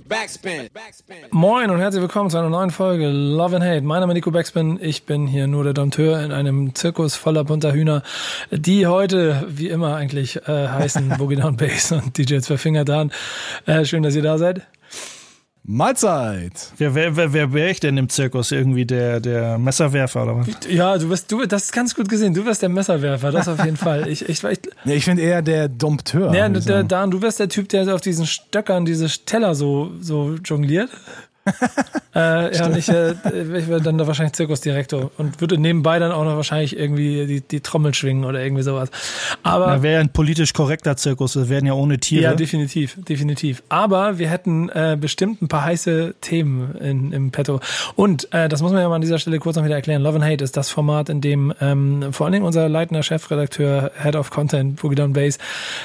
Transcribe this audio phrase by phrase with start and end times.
[0.00, 0.68] Backspin.
[1.30, 3.80] Moin und herzlich willkommen zu einer neuen Folge Love and Hate.
[3.80, 4.78] Mein Name ist Nico Backspin.
[4.82, 8.02] Ich bin hier nur der Dompteur in einem Zirkus voller bunter Hühner,
[8.50, 13.10] die heute, wie immer eigentlich, äh, heißen Boogie Down Bass und DJ Zwei Finger Dan.
[13.64, 14.66] Äh, schön, dass ihr da seid.
[15.68, 16.72] Mahlzeit.
[16.78, 18.52] Wer, wer, wer, wer wäre ich denn im Zirkus?
[18.52, 20.46] Irgendwie der, der Messerwerfer oder was?
[20.68, 22.34] Ja, du wirst, du, das ist ganz gut gesehen.
[22.34, 24.08] Du wirst der Messerwerfer, das auf jeden Fall.
[24.08, 26.32] Ich, ich, ich, nee, ich finde eher der Dompteur.
[26.34, 30.36] Ja, der, Dan, du wirst der Typ, der auf diesen Stöckern diese Teller so, so
[30.44, 30.90] jongliert
[32.14, 36.12] äh, ja, und ich, äh, ich wäre dann da wahrscheinlich Zirkusdirektor und würde nebenbei dann
[36.12, 38.90] auch noch wahrscheinlich irgendwie die, die Trommel schwingen oder irgendwie sowas.
[39.42, 42.24] Aber Na, wäre ein politisch korrekter Zirkus, das werden ja ohne Tiere.
[42.24, 43.62] Ja, definitiv, definitiv.
[43.68, 47.60] Aber wir hätten äh, bestimmt ein paar heiße Themen in, im Petto.
[47.94, 50.02] Und äh, das muss man ja mal an dieser Stelle kurz noch wieder erklären.
[50.02, 53.90] Love and Hate ist das Format, in dem ähm, vor allen Dingen unser leitender Chefredakteur,
[54.02, 55.38] Head of Content, Boogie Down Bass,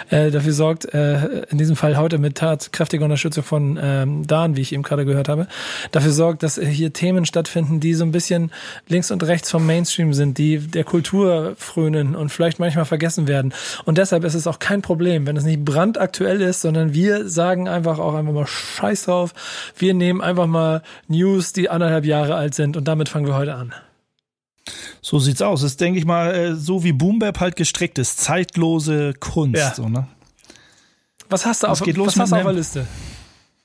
[0.10, 4.62] äh, dafür sorgt, äh, in diesem Fall heute mit tatkräftiger Unterstützung von ähm, Dan, wie
[4.62, 5.48] ich eben gerade gehört habe,
[5.92, 8.52] dafür sorgt, dass hier Themen stattfinden, die so ein bisschen
[8.88, 13.54] links und rechts vom Mainstream sind, die der Kultur frönen und vielleicht manchmal vergessen werden.
[13.86, 17.68] Und deshalb ist es auch kein Problem, wenn es nicht brandaktuell ist, sondern wir sagen
[17.68, 19.34] einfach auch einfach mal Scheiß drauf.
[19.78, 23.56] Wir nehmen einfach mal News, die anderthalb Jahre alt sind und damit fangen wir heute
[23.56, 23.74] an.
[25.02, 25.62] So sieht's aus.
[25.62, 28.20] Das ist, denke ich mal, äh, so wie Boombap halt gestrickt ist.
[28.20, 29.58] Zeitlose Kunst.
[29.58, 29.74] Ja.
[29.74, 30.08] So, ne?
[31.30, 32.88] Was hast du auf, geht los was hast du auf der Liste?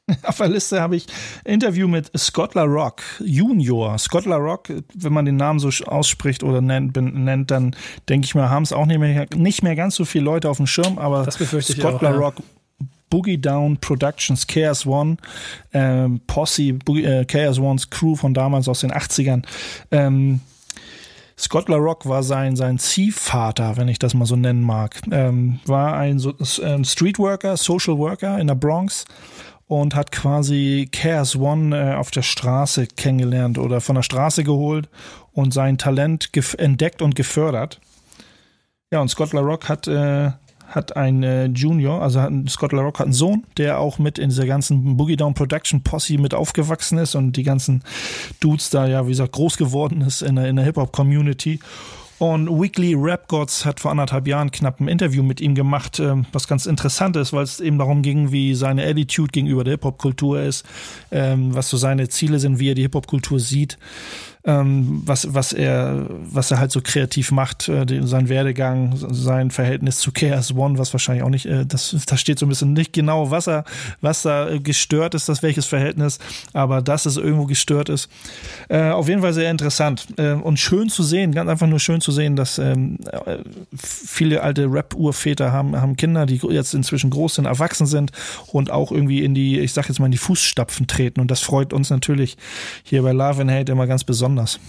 [0.23, 1.07] Auf der Liste habe ich
[1.45, 3.99] Interview mit Scott Rock Junior.
[3.99, 7.75] Scott Rock, wenn man den Namen so ausspricht oder nennt, nennt dann
[8.09, 10.59] denke ich mal, haben es auch nicht mehr, nicht mehr ganz so viele Leute auf
[10.59, 12.45] dem Schirm, aber Scott Rock ja.
[13.11, 15.17] Boogie Down Productions, Chaos One,
[15.73, 19.45] ähm, Posse, Boogie, äh, Chaos Ones Crew von damals aus den 80ern.
[19.91, 20.41] Ähm,
[21.39, 25.03] Scott LaRock war sein, sein Ziehvater, wenn ich das mal so nennen mag.
[25.11, 29.05] Ähm, war ein, so, ein Streetworker, Social Worker in der Bronx
[29.67, 34.89] und hat quasi Chaos One äh, auf der Straße kennengelernt oder von der Straße geholt
[35.33, 37.81] und sein Talent entdeckt und gefördert.
[38.93, 40.31] Ja, und Scott LaRock hat, äh,
[40.69, 44.31] hat ein äh, Junior, also hat, Scott LaRock hat einen Sohn, der auch mit in
[44.31, 47.83] dieser ganzen Boogie Down Production Posse mit aufgewachsen ist und die ganzen
[48.39, 51.59] Dudes da ja, wie gesagt, groß geworden ist in der, in der Hip-Hop-Community.
[52.19, 56.25] Und Weekly Rap Gods hat vor anderthalb Jahren knapp ein Interview mit ihm gemacht, ähm,
[56.33, 60.41] was ganz interessant ist, weil es eben darum ging, wie seine Attitude gegenüber der Hip-Hop-Kultur
[60.41, 60.65] ist,
[61.11, 63.77] ähm, was so seine Ziele sind, wie er die Hip-Hop-Kultur sieht
[64.47, 69.99] ähm, was, was er, was er halt so kreativ macht, äh, sein Werdegang, sein Verhältnis
[69.99, 72.93] zu Chaos One, was wahrscheinlich auch nicht, äh, das, da steht so ein bisschen nicht
[72.93, 73.65] genau, was er,
[74.01, 76.21] was da äh, gestört ist, das welches Verhältnis,
[76.53, 78.09] aber dass es irgendwo gestört ist.
[78.69, 82.01] Äh, auf jeden Fall sehr interessant äh, und schön zu sehen, ganz einfach nur schön
[82.01, 83.39] zu sehen, dass ähm, äh,
[83.77, 88.13] viele alte Rap-Urväter haben, haben Kinder, die jetzt inzwischen groß sind, erwachsen sind
[88.53, 91.41] und auch irgendwie in die, ich sag jetzt mal, in die Fußstapfen treten und das
[91.41, 92.37] freut uns natürlich
[92.85, 94.61] hier bei Love and Hate immer ganz besonders besonders.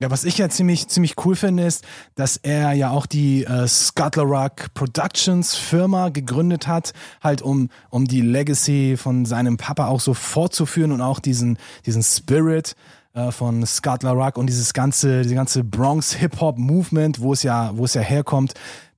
[0.00, 1.84] Ja, was ich ja ziemlich, ziemlich cool finde, ist,
[2.16, 6.92] dass er ja auch die äh, Scuttler Rock Productions Firma gegründet hat,
[7.22, 12.02] halt um, um die Legacy von seinem Papa auch so fortzuführen und auch diesen, diesen
[12.02, 12.74] Spirit
[13.14, 17.44] äh, von Scuttler Rock und dieses ganze, die ganze Bronx Hip Hop Movement, wo es
[17.44, 18.54] ja, wo es ja herkommt,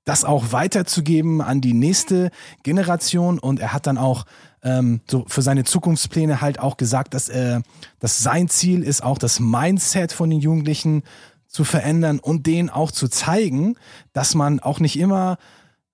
[0.07, 2.31] das auch weiterzugeben an die nächste
[2.63, 4.25] Generation und er hat dann auch
[4.65, 7.61] ähm, so für seine Zukunftspläne halt auch gesagt, dass, äh,
[8.01, 11.03] dass sein Ziel ist, auch das Mindset von den Jugendlichen
[11.47, 13.77] zu verändern und denen auch zu zeigen,
[14.13, 15.39] dass man auch nicht immer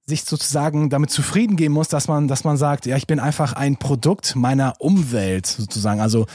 [0.06, 3.52] sich sozusagen damit zufrieden geben muss, dass man, dass man sagt, ja, ich bin einfach
[3.52, 6.00] ein Produkt meiner Umwelt sozusagen.
[6.00, 6.26] Also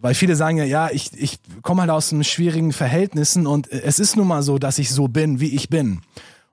[0.00, 3.98] weil viele sagen ja, ja, ich, ich komme halt aus einem schwierigen Verhältnissen und es
[3.98, 6.00] ist nun mal so, dass ich so bin, wie ich bin.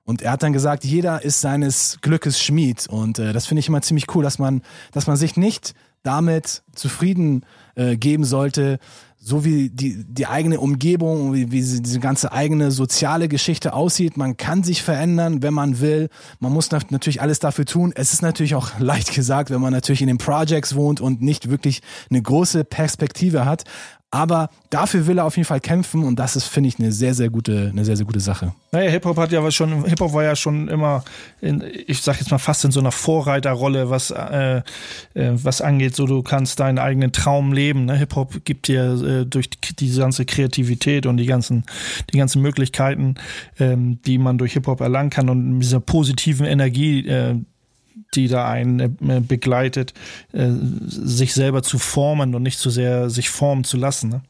[0.04, 2.86] Und er hat dann gesagt, jeder ist seines Glückes Schmied.
[2.88, 6.62] Und äh, das finde ich immer ziemlich cool, dass man, dass man sich nicht damit
[6.74, 8.78] zufrieden äh, geben sollte,
[9.18, 14.18] so wie die, die eigene Umgebung, wie, wie diese ganze eigene soziale Geschichte aussieht.
[14.18, 16.10] Man kann sich verändern, wenn man will.
[16.40, 17.92] Man muss natürlich alles dafür tun.
[17.96, 21.48] Es ist natürlich auch leicht gesagt, wenn man natürlich in den Projects wohnt und nicht
[21.48, 21.80] wirklich
[22.10, 23.64] eine große Perspektive hat.
[24.14, 27.14] Aber dafür will er auf jeden Fall kämpfen und das ist, finde ich, eine sehr,
[27.14, 28.52] sehr gute, eine sehr, sehr gute Sache.
[28.70, 31.02] Naja, Hip-Hop hat ja schon, Hip-Hop war ja schon immer,
[31.40, 34.62] in, ich sag jetzt mal fast in so einer Vorreiterrolle, was, äh, äh,
[35.14, 37.86] was angeht, so du kannst deinen eigenen Traum leben.
[37.86, 37.96] Ne?
[37.96, 41.64] Hip-Hop gibt dir äh, durch die, diese ganze Kreativität und die ganzen,
[42.12, 43.16] die ganzen Möglichkeiten,
[43.58, 47.34] ähm, die man durch Hip-Hop erlangen kann und mit dieser positiven Energie, äh,
[48.14, 49.94] die da einen äh, begleitet,
[50.32, 50.50] äh,
[50.86, 54.10] sich selber zu formen und nicht zu sehr sich formen zu lassen.
[54.10, 54.22] Ne?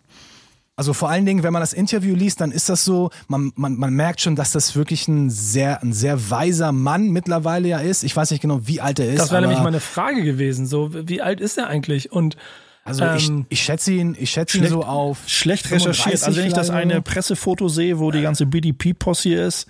[0.77, 3.77] Also vor allen Dingen, wenn man das Interview liest, dann ist das so, man, man,
[3.77, 8.03] man merkt schon, dass das wirklich ein sehr, ein sehr weiser Mann mittlerweile ja ist.
[8.03, 9.21] Ich weiß nicht genau, wie alt er ist.
[9.21, 10.67] Das wäre nämlich meine Frage gewesen.
[10.67, 12.11] So, wie alt ist er eigentlich?
[12.11, 12.37] Und
[12.85, 15.19] also ich, Ähm, ich schätze ihn, ich schätze ihn so auf.
[15.27, 16.25] Schlecht 35 recherchiert.
[16.27, 17.01] Also wenn ich das eine.
[17.03, 19.67] Pressefoto sehe, wo die ganze BDP-Posse ist,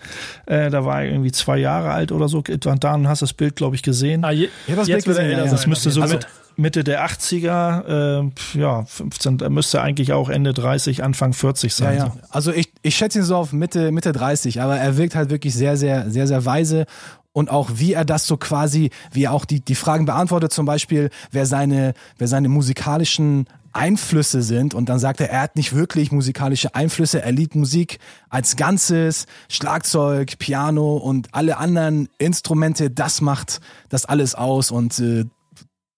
[0.47, 2.43] äh, da war er irgendwie zwei Jahre alt oder so.
[2.43, 4.25] Dann hast du das Bild, glaube ich, gesehen.
[4.25, 5.51] ah, je, Ich das jetzt Bild gesehen, ja, ja.
[5.51, 6.27] Das müsste so Also, mit,
[6.57, 8.23] Mitte der 80er,
[8.55, 11.97] äh, ja, 15, er müsste eigentlich auch Ende 30, Anfang 40 Ja, sein.
[11.99, 12.13] ja.
[12.31, 15.55] Also ich, ich schätze ihn so auf Mitte, Mitte 30, aber er wirkt halt wirklich
[15.55, 16.87] sehr, sehr, sehr, sehr weise.
[17.35, 20.67] Und auch wie er das so quasi, wie er auch die, die Fragen beantwortet, zum
[20.67, 24.73] Beispiel, wer seine, wer seine musikalischen Einflüsse sind.
[24.73, 27.21] Und dann sagt er, er hat nicht wirklich musikalische Einflüsse.
[27.23, 27.99] Er liebt Musik
[28.31, 32.89] als Ganzes, Schlagzeug, Piano und alle anderen Instrumente.
[32.89, 34.71] Das macht das alles aus.
[34.71, 35.25] Und äh,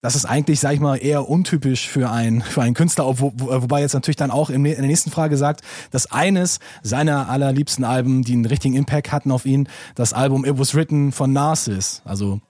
[0.03, 3.33] das ist eigentlich, sag ich mal, eher untypisch für einen, für einen Künstler, ob- wo,
[3.37, 7.85] wo, wobei jetzt natürlich dann auch in der nächsten Frage sagt, dass eines seiner allerliebsten
[7.85, 11.33] Alben, die einen richtigen Impact hatten auf ihn, das Album It Was Written von
[11.67, 12.03] ist.
[12.05, 12.41] Also,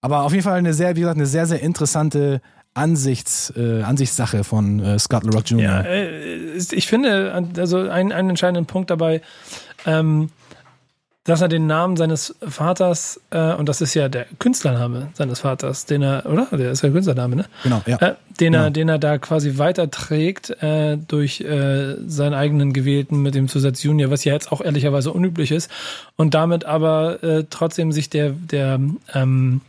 [0.00, 2.40] aber auf jeden Fall eine sehr, wie gesagt, eine sehr, sehr interessante
[2.74, 5.62] Ansichts, äh, Ansichtssache von äh, Scott LaRock Jr.
[5.62, 9.20] Ja, äh, ich finde, also ein, einen entscheidenden Punkt dabei,
[9.84, 10.30] ähm,
[11.24, 15.86] dass er den Namen seines Vaters, äh, und das ist ja der Künstlername seines Vaters,
[15.86, 16.46] den er, oder?
[16.50, 17.44] Der ist ja Künstlername, ne?
[17.62, 17.96] Genau, ja.
[17.98, 18.72] Äh, den, er, Genau.
[18.72, 24.10] den er da quasi weiterträgt äh, durch äh, seinen eigenen gewählten mit dem Zusatz Junior,
[24.10, 25.70] was ja jetzt auch ehrlicherweise unüblich ist.
[26.16, 28.80] Und damit aber äh, trotzdem sich der, der
[29.14, 29.60] ähm,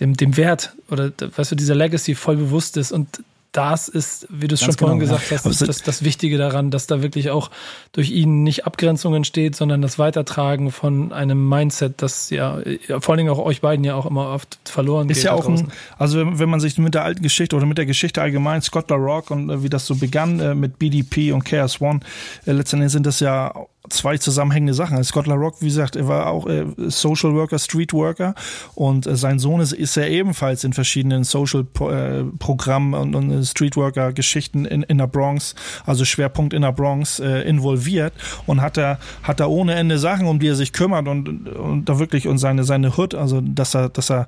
[0.00, 2.92] dem, dem Wert oder weißt du, dieser Legacy voll bewusst ist.
[2.92, 3.22] Und
[3.56, 5.18] das ist, wie du es schon vorhin genau, ja.
[5.18, 7.50] gesagt hast, Aber das, das, Wichtige daran, dass da wirklich auch
[7.92, 13.12] durch ihn nicht Abgrenzung entsteht, sondern das Weitertragen von einem Mindset, das ja, ja vor
[13.12, 15.24] allen Dingen auch euch beiden ja auch immer oft verloren Ist geht.
[15.24, 17.78] ja da auch ein, also wenn, wenn man sich mit der alten Geschichte oder mit
[17.78, 21.44] der Geschichte allgemein, Scott LaRock und äh, wie das so begann äh, mit BDP und
[21.44, 22.00] Chaos One,
[22.44, 23.54] äh, letztendlich sind das ja
[23.88, 25.02] zwei zusammenhängende Sachen.
[25.04, 28.34] Scott LaRock, wie gesagt, er war auch äh, Social Worker, Street Worker
[28.74, 33.30] und äh, sein Sohn ist, ist ja ebenfalls in verschiedenen Social äh, Programmen und, und
[33.30, 35.54] äh, Street Worker Geschichten in, in der Bronx,
[35.84, 38.12] also Schwerpunkt in der Bronx äh, involviert
[38.46, 41.88] und hat er hat er ohne Ende Sachen, um die er sich kümmert und, und
[41.88, 44.26] da wirklich und seine seine Hood, also dass er dass er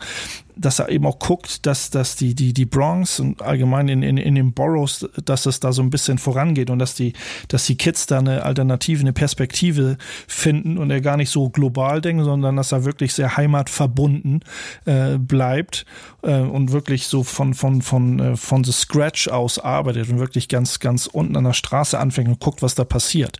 [0.59, 4.17] dass er eben auch guckt, dass, dass die, die, die Bronx und allgemein in, in,
[4.17, 7.13] in den Boroughs, dass es da so ein bisschen vorangeht und dass die,
[7.49, 9.97] dass die Kids da eine Alternative, eine Perspektive
[10.27, 14.45] finden und er gar nicht so global denkt, sondern dass er wirklich sehr heimatverbunden
[14.85, 15.87] äh, bleibt
[16.23, 20.49] äh, und wirklich so von, von, von, äh, von the scratch aus arbeitet und wirklich
[20.49, 23.39] ganz, ganz unten an der Straße anfängt und guckt, was da passiert.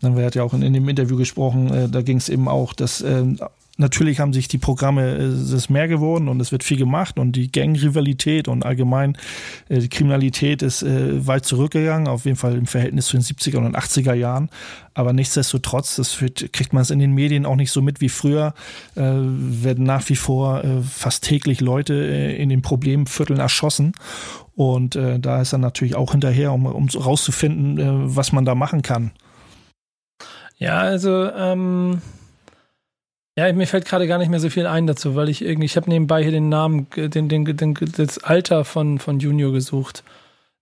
[0.00, 2.72] Dann wird ja auch in, in dem Interview gesprochen, äh, da ging es eben auch,
[2.72, 3.24] dass äh,
[3.78, 7.18] natürlich haben sich die Programme, äh, es ist mehr geworden und es wird viel gemacht
[7.18, 9.16] und die Gangrivalität und allgemein
[9.68, 13.58] äh, die Kriminalität ist äh, weit zurückgegangen, auf jeden Fall im Verhältnis zu den 70er
[13.58, 14.50] und 80er Jahren.
[14.94, 18.08] Aber nichtsdestotrotz, das wird, kriegt man es in den Medien auch nicht so mit wie
[18.08, 18.52] früher,
[18.96, 23.92] äh, werden nach wie vor fast täglich Leute in den Problemvierteln erschossen.
[24.56, 29.12] Und da ist er natürlich auch hinterher, um, um rauszufinden, was man da machen kann.
[30.56, 32.02] Ja, also, ähm,
[33.38, 35.76] ja, mir fällt gerade gar nicht mehr so viel ein dazu, weil ich irgendwie, ich
[35.76, 40.02] habe nebenbei hier den Namen, den, den, den, das Alter von, von Junior gesucht.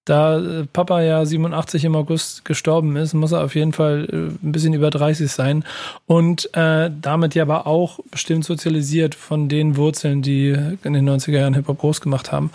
[0.04, 4.46] Da äh, Papa ja 87 im August gestorben ist, muss er auf jeden Fall äh,
[4.46, 5.64] ein bisschen über 30 sein
[6.04, 10.50] und äh, damit ja aber auch bestimmt sozialisiert von den Wurzeln, die
[10.84, 12.50] in den 90er Jahren Hip-Hop groß gemacht haben.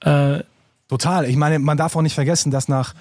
[0.00, 0.44] Äh,
[0.88, 1.26] Total.
[1.26, 2.94] Ich meine, man darf auch nicht vergessen, dass nach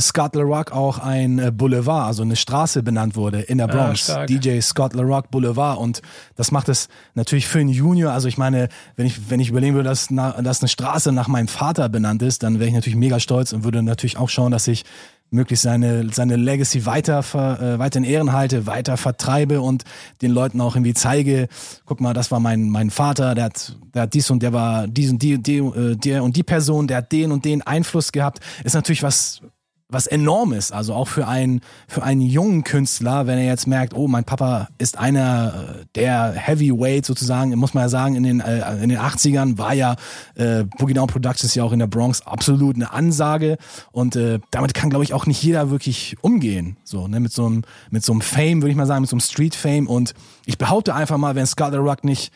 [0.00, 4.00] Scott LaRock auch ein äh, Boulevard, also eine Straße benannt wurde in der Ah, Bronx.
[4.00, 4.26] stark.
[4.26, 5.78] DJ Scott LaRock Boulevard.
[5.78, 6.02] Und
[6.36, 8.12] das macht es natürlich für einen Junior.
[8.12, 11.28] Also ich meine, wenn ich, wenn ich überlegen würde, dass, na, dass eine Straße nach
[11.28, 14.52] meinem Vater benannt ist, dann wäre ich natürlich mega stolz und würde natürlich auch schauen,
[14.52, 14.84] dass ich
[15.30, 19.84] möglichst seine, seine Legacy weiter, ver, äh, weiter in Ehren halte, weiter vertreibe und
[20.22, 21.48] den Leuten auch irgendwie zeige,
[21.86, 24.86] guck mal, das war mein, mein Vater, der hat, der hat dies und der war
[24.86, 28.12] dies und die, die, äh, der und die Person, der hat den und den Einfluss
[28.12, 29.42] gehabt, ist natürlich was,
[29.90, 34.06] was enormes, also auch für einen, für einen jungen Künstler, wenn er jetzt merkt, oh,
[34.06, 38.82] mein Papa ist einer äh, der Heavyweight sozusagen, muss man ja sagen, in den, äh,
[38.82, 39.96] in den 80ern war ja
[40.34, 43.56] äh, Boogie Down Productions ja auch in der Bronx absolut eine Ansage.
[43.90, 47.46] Und äh, damit kann, glaube ich, auch nicht jeder wirklich umgehen, so, ne, mit so
[47.46, 49.86] einem, mit so einem Fame, würde ich mal sagen, mit so einem Street Fame.
[49.86, 50.12] Und
[50.44, 52.30] ich behaupte einfach mal, wenn the Rock nicht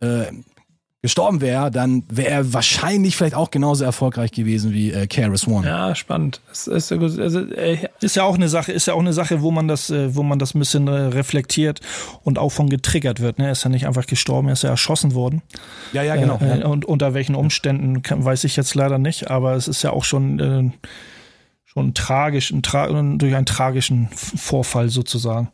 [0.00, 0.26] äh,
[1.00, 5.64] gestorben wäre, dann wäre er wahrscheinlich vielleicht auch genauso erfolgreich gewesen wie äh, KRS One.
[5.64, 6.40] ja, spannend.
[6.50, 9.52] Es ist, also, äh, Ist ja auch eine Sache, ist ja auch eine Sache, wo
[9.52, 11.80] man das, äh, wo man das ein bisschen äh, reflektiert
[12.24, 13.38] und auch von getriggert wird.
[13.38, 13.46] Ne?
[13.46, 15.42] Er ist ja nicht einfach gestorben, er ist ja erschossen worden.
[15.92, 16.38] Ja, ja, genau.
[16.38, 16.66] Äh, ja.
[16.66, 20.04] Und unter welchen Umständen kann, weiß ich jetzt leider nicht, aber es ist ja auch
[20.04, 20.88] schon äh,
[21.68, 25.48] schon tragisch, ein tra durch einen tragischen Vorfall sozusagen.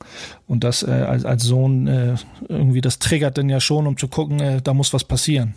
[0.47, 2.15] Und das äh, als, als Sohn äh,
[2.49, 5.55] irgendwie, das triggert dann ja schon, um zu gucken, äh, da muss was passieren.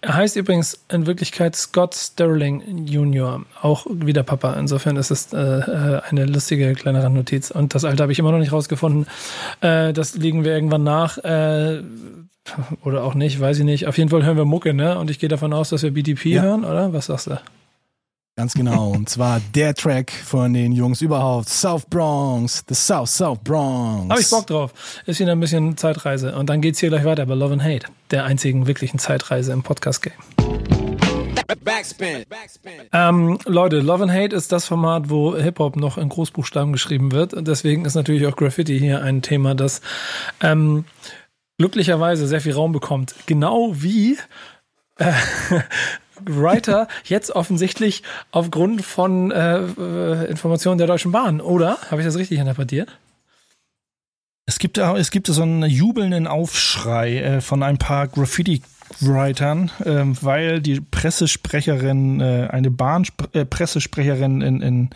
[0.00, 4.54] Er heißt übrigens in Wirklichkeit Scott Sterling Jr., auch wieder Papa.
[4.54, 7.50] Insofern ist es äh, äh eine lustige kleinere Notiz.
[7.50, 9.06] Und das Alter habe ich immer noch nicht rausgefunden.
[9.60, 11.18] Äh, das liegen wir irgendwann nach.
[12.84, 13.86] Oder auch nicht, weiß ich nicht.
[13.86, 14.98] Auf jeden Fall hören wir Mucke, ne?
[14.98, 16.42] Und ich gehe davon aus, dass wir BDP ja.
[16.42, 16.92] hören, oder?
[16.92, 17.38] Was sagst du?
[18.38, 18.90] Ganz genau.
[18.90, 21.48] Und zwar der Track von den Jungs überhaupt.
[21.48, 22.62] South Bronx.
[22.68, 24.10] The South, South Bronx.
[24.10, 24.74] Hab ich Bock drauf.
[25.06, 26.36] Ist wieder ein bisschen Zeitreise.
[26.36, 27.86] Und dann geht's hier gleich weiter bei Love and Hate.
[28.10, 30.12] Der einzigen wirklichen Zeitreise im Podcast-Game.
[31.64, 32.24] Backspin.
[32.28, 32.72] Backspin.
[32.92, 37.32] Ähm, Leute, Love and Hate ist das Format, wo Hip-Hop noch in Großbuchstaben geschrieben wird.
[37.32, 39.80] Und deswegen ist natürlich auch Graffiti hier ein Thema, das
[40.42, 40.84] ähm,
[41.56, 43.14] glücklicherweise sehr viel Raum bekommt.
[43.24, 44.18] Genau wie
[44.98, 45.12] äh,
[46.24, 51.78] Writer jetzt offensichtlich aufgrund von äh, äh, Informationen der Deutschen Bahn, oder?
[51.90, 52.98] Habe ich das richtig interpretiert?
[54.48, 60.60] Es gibt, es gibt so einen jubelnden Aufschrei äh, von ein paar Graffiti-Writern, äh, weil
[60.60, 64.90] die Pressesprecherin, äh, eine Bahn-Pressesprecherin äh, in, in,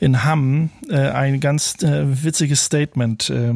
[0.00, 3.52] in Hamm äh, ein ganz witziges Statement äh,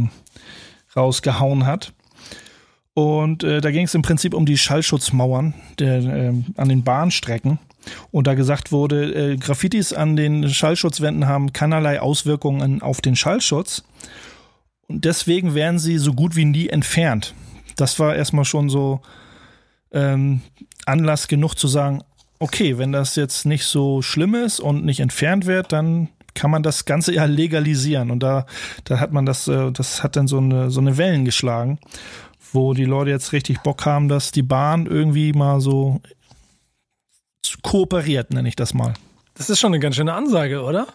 [0.95, 1.95] rausgehauen hat.
[2.95, 7.59] Und äh, da ging es im Prinzip um die Schallschutzmauern der, äh, an den Bahnstrecken.
[8.11, 13.85] Und da gesagt wurde, äh, Graffitis an den Schallschutzwänden haben keinerlei Auswirkungen auf den Schallschutz.
[14.89, 17.35] Und deswegen werden sie so gut wie nie entfernt.
[17.77, 19.01] Das war erstmal schon so
[19.93, 20.43] ähm,
[20.85, 22.03] Anlass genug zu sagen,
[22.39, 26.63] okay, wenn das jetzt nicht so schlimm ist und nicht entfernt wird, dann kann man
[26.63, 28.11] das Ganze ja legalisieren.
[28.11, 28.47] Und da,
[28.85, 31.79] da hat man das, äh, das hat dann so eine, so eine Wellen geschlagen
[32.53, 36.01] wo die Leute jetzt richtig Bock haben, dass die Bahn irgendwie mal so
[37.63, 38.95] kooperiert, nenne ich das mal.
[39.35, 40.87] Das ist schon eine ganz schöne Ansage, oder?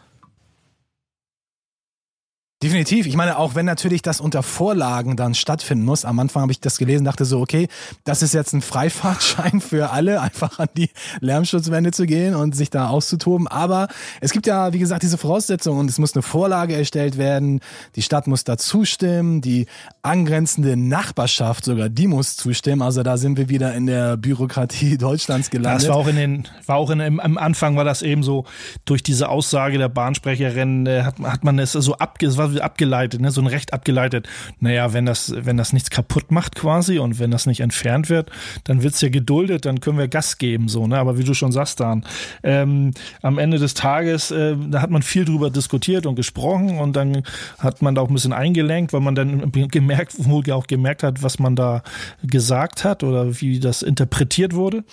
[2.63, 3.05] Definitiv.
[3.05, 6.05] Ich meine, auch wenn natürlich das unter Vorlagen dann stattfinden muss.
[6.05, 7.67] Am Anfang habe ich das gelesen, dachte so, okay,
[8.05, 12.69] das ist jetzt ein Freifahrtschein für alle, einfach an die Lärmschutzwände zu gehen und sich
[12.69, 13.49] da auszutoben.
[13.49, 13.89] Aber
[14.21, 17.59] es gibt ja, wie gesagt, diese Voraussetzungen und es muss eine Vorlage erstellt werden.
[17.97, 19.65] Die Stadt muss da zustimmen, die
[20.01, 22.81] angrenzende Nachbarschaft sogar, die muss zustimmen.
[22.81, 25.83] Also da sind wir wieder in der Bürokratie Deutschlands gelandet.
[25.83, 28.45] Das war auch in den, war auch in, im, am Anfang war das eben so,
[28.85, 33.31] durch diese Aussage der Bahnsprecherin äh, hat, hat man es so abge, war abgeleitet, ne,
[33.31, 34.27] so ein Recht abgeleitet.
[34.59, 38.29] Naja, wenn das, wenn das nichts kaputt macht quasi und wenn das nicht entfernt wird,
[38.65, 40.97] dann wird's ja geduldet, dann können wir Gas geben, so, ne?
[40.97, 42.05] Aber wie du schon sagst, dann,
[42.43, 46.95] ähm, am Ende des Tages, äh, da hat man viel drüber diskutiert und gesprochen und
[46.95, 47.23] dann
[47.59, 51.23] hat man da auch ein bisschen eingelenkt, weil man dann gemerkt, wohl auch gemerkt hat,
[51.23, 51.81] was man da
[52.23, 54.83] gesagt hat oder wie das interpretiert wurde.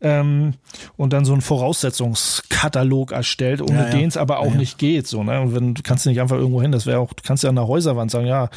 [0.00, 0.54] Ähm,
[0.96, 3.90] und dann so einen Voraussetzungskatalog erstellt, ohne ja, ja.
[3.90, 5.40] den es aber auch ja, nicht geht, so, ne?
[5.40, 7.56] Und wenn, du kannst nicht einfach irgendwo hin, das wäre auch, du kannst ja an
[7.56, 8.50] der Häuserwand sagen, ja,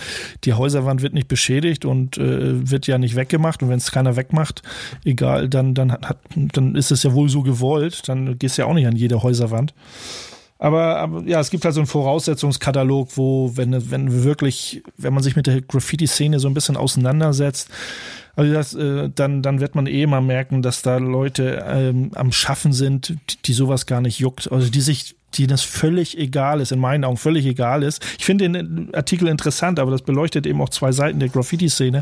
[0.43, 4.15] die Häuserwand wird nicht beschädigt und äh, wird ja nicht weggemacht und wenn es keiner
[4.15, 4.61] wegmacht,
[5.03, 8.67] egal, dann, dann hat, dann ist es ja wohl so gewollt, dann gehst du ja
[8.67, 9.73] auch nicht an jede Häuserwand.
[10.57, 15.21] Aber, aber ja, es gibt halt so einen Voraussetzungskatalog, wo, wenn, wenn wirklich, wenn man
[15.21, 17.69] sich mit der Graffiti-Szene so ein bisschen auseinandersetzt,
[18.35, 22.31] also das, äh, dann, dann wird man eh mal merken, dass da Leute ähm, am
[22.31, 24.51] Schaffen sind, die, die sowas gar nicht juckt.
[24.51, 28.03] Also die sich die das völlig egal ist, in meinen Augen völlig egal ist.
[28.17, 32.01] Ich finde den Artikel interessant, aber das beleuchtet eben auch zwei Seiten der Graffiti-Szene.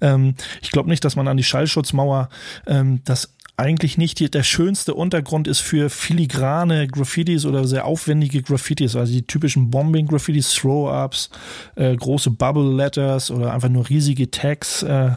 [0.00, 2.28] Ähm, ich glaube nicht, dass man an die Schallschutzmauer
[2.66, 8.94] ähm, das eigentlich nicht der schönste Untergrund ist für filigrane Graffitis oder sehr aufwendige Graffitis,
[8.94, 11.30] also die typischen Bombing-Graffitis, Throw-Ups,
[11.74, 14.84] äh, große Bubble-Letters oder einfach nur riesige Tags.
[14.84, 15.16] Äh,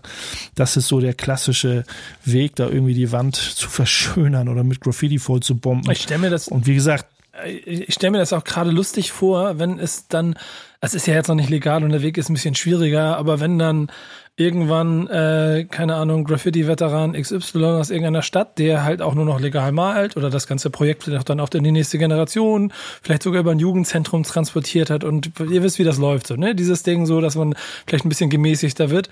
[0.56, 1.84] das ist so der klassische
[2.26, 5.92] Weg, da irgendwie die Wand zu verschönern oder mit Graffiti voll zu bomben.
[5.92, 6.48] Ich stelle mir das.
[6.48, 7.06] Und wie gesagt,
[7.46, 10.36] ich stelle mir das auch gerade lustig vor, wenn es dann,
[10.80, 13.40] es ist ja jetzt noch nicht legal und der Weg ist ein bisschen schwieriger, aber
[13.40, 13.92] wenn dann
[14.38, 19.72] irgendwann, äh, keine Ahnung, Graffiti-Veteran XY aus irgendeiner Stadt, der halt auch nur noch legal
[19.72, 23.42] malt oder das ganze Projekt vielleicht auch dann auch in die nächste Generation, vielleicht sogar
[23.42, 26.56] über ein Jugendzentrum transportiert hat und ihr wisst, wie das läuft, so, ne?
[26.56, 27.56] Dieses Ding so, dass man
[27.86, 29.10] vielleicht ein bisschen gemäßigter wird.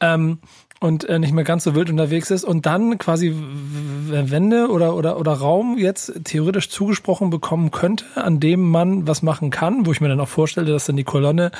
[0.00, 0.38] Ähm,
[0.80, 5.18] und äh, nicht mehr ganz so wild unterwegs ist und dann quasi Wände oder, oder,
[5.18, 10.00] oder Raum jetzt theoretisch zugesprochen bekommen könnte, an dem man was machen kann, wo ich
[10.00, 11.50] mir dann auch vorstelle, dass dann die Kolonne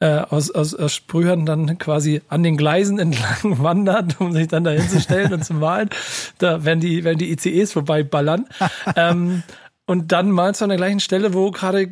[0.00, 4.64] äh, aus, aus, aus Sprühern dann quasi an den Gleisen entlang wandert, um sich dann
[4.64, 5.90] da hinzustellen und zu malen.
[6.38, 8.46] Da werden die, werden die ICEs vorbei ballern.
[8.96, 9.42] ähm,
[9.88, 11.88] und dann mal zu einer gleichen Stelle, wo gerade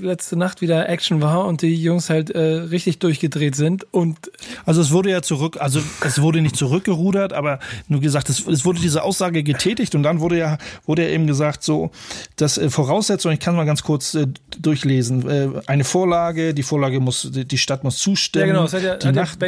[0.00, 4.18] letzte Nacht wieder Action war und die Jungs halt äh, richtig durchgedreht sind und
[4.66, 8.64] also es wurde ja zurück, also es wurde nicht zurückgerudert, aber nur gesagt, es, es
[8.64, 11.92] wurde diese Aussage getätigt und dann wurde ja wurde ja eben gesagt so,
[12.34, 14.26] dass äh, Voraussetzung, ich kann mal ganz kurz äh,
[14.58, 18.96] durchlesen, äh, eine Vorlage, die Vorlage muss, die Stadt muss zustimmen, ja, genau, hat ja,
[18.96, 19.38] die, hat Nacht,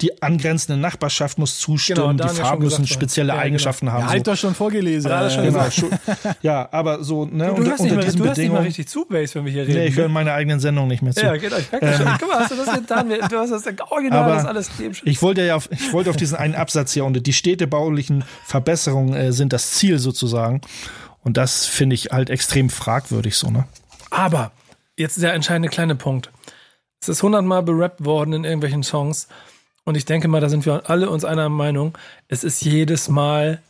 [0.00, 3.98] die angrenzende Nachbarschaft muss zustimmen, genau, die Farben müssen spezielle ja, Eigenschaften genau.
[3.98, 4.04] haben.
[4.04, 4.32] Ja, halt so.
[4.32, 5.10] doch schon vorgelesen.
[5.10, 5.66] Ja, schon genau.
[6.40, 8.36] ja, aber so ne, du, du unter, unter diesen Bedingungen.
[8.36, 9.78] Nicht mal richtig zu, Base, wenn wir hier reden.
[9.78, 11.24] Nee, ich höre meine eigenen Sendungen nicht mehr zu.
[11.24, 11.56] Ja, genau.
[11.56, 12.06] Ich merke ähm, schon.
[12.18, 13.08] Guck mal, hast du das getan?
[13.08, 14.70] Du hast das original aber das alles
[15.04, 19.14] Ich wollte ja auf, ich wollte auf diesen einen Absatz hier und die städtebaulichen Verbesserungen
[19.14, 20.60] äh, sind das Ziel sozusagen.
[21.22, 23.66] Und das finde ich halt extrem fragwürdig so, ne?
[24.10, 24.52] Aber
[24.96, 26.30] jetzt der entscheidende kleine Punkt.
[27.00, 29.28] Es ist hundertmal berappt worden in irgendwelchen Songs.
[29.84, 31.96] Und ich denke mal, da sind wir alle uns einer Meinung.
[32.28, 33.60] Es ist jedes Mal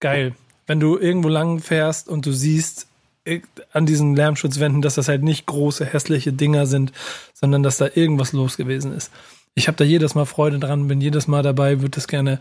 [0.00, 0.34] geil
[0.66, 2.86] wenn du irgendwo lang fährst und du siehst
[3.24, 3.40] äh,
[3.72, 6.92] an diesen Lärmschutzwänden, dass das halt nicht große, hässliche Dinger sind,
[7.32, 9.10] sondern dass da irgendwas los gewesen ist.
[9.54, 12.40] Ich habe da jedes Mal Freude dran, bin jedes Mal dabei, würde das gerne,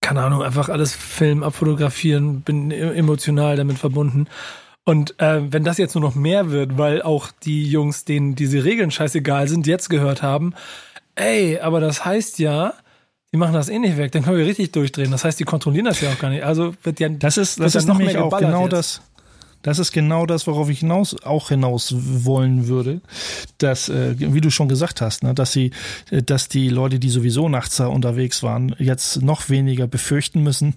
[0.00, 4.26] keine Ahnung, einfach alles filmen, abfotografieren, bin e-, emotional damit verbunden.
[4.84, 8.64] Und äh, wenn das jetzt nur noch mehr wird, weil auch die Jungs, denen diese
[8.64, 10.54] Regeln scheißegal sind, jetzt gehört haben,
[11.14, 12.74] ey, aber das heißt ja,
[13.32, 15.10] die machen das eh nicht weg, dann können wir richtig durchdrehen.
[15.12, 16.42] Das heißt, die kontrollieren das ja auch gar nicht.
[16.42, 18.72] Also wird ja das ist das ist noch nämlich auch genau jetzt.
[18.72, 19.02] das
[19.62, 23.00] das ist genau das, worauf ich hinaus auch hinaus wollen würde,
[23.58, 25.70] dass, äh, wie du schon gesagt hast, ne, dass sie,
[26.10, 30.74] äh, dass die Leute, die sowieso nachts da unterwegs waren, jetzt noch weniger befürchten müssen,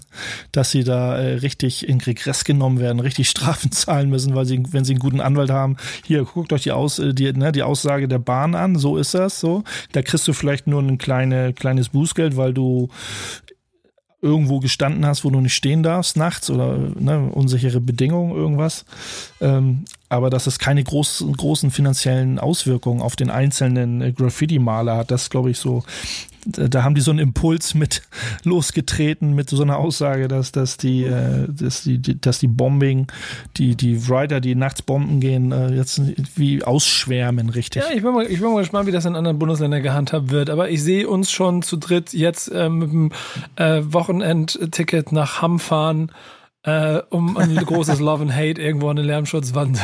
[0.51, 4.61] dass sie da äh, richtig in Regress genommen werden, richtig Strafen zahlen müssen, weil sie,
[4.71, 7.63] wenn sie einen guten Anwalt haben, hier guckt euch die Aus, äh, die, ne, die
[7.63, 9.63] Aussage der Bahn an, so ist das, so.
[9.93, 12.89] Da kriegst du vielleicht nur ein kleine, kleines Bußgeld, weil du
[14.23, 18.85] irgendwo gestanden hast, wo du nicht stehen darfst nachts oder ne, unsichere Bedingungen, irgendwas.
[19.41, 25.11] Ähm, aber dass es keine großen, großen finanziellen Auswirkungen auf den einzelnen äh, Graffiti-Maler hat,
[25.11, 25.83] das glaube ich so
[26.45, 28.01] da haben die so einen Impuls mit
[28.43, 33.07] losgetreten mit so einer Aussage, dass, dass die, äh, dass die, dass die Bombing,
[33.57, 36.01] die, die Writer, die nachts bomben gehen, äh, jetzt
[36.35, 37.83] wie ausschwärmen, richtig.
[37.83, 40.49] Ja, ich bin mal, ich bin mal gespannt, wie das in anderen Bundesländern gehandhabt wird.
[40.49, 43.11] Aber ich sehe uns schon zu dritt jetzt äh, mit dem
[43.55, 46.11] äh, Wochenendticket nach Hamm fahren
[46.63, 49.79] äh, um ein großes Love and Hate irgendwo an eine Lärmschutzwand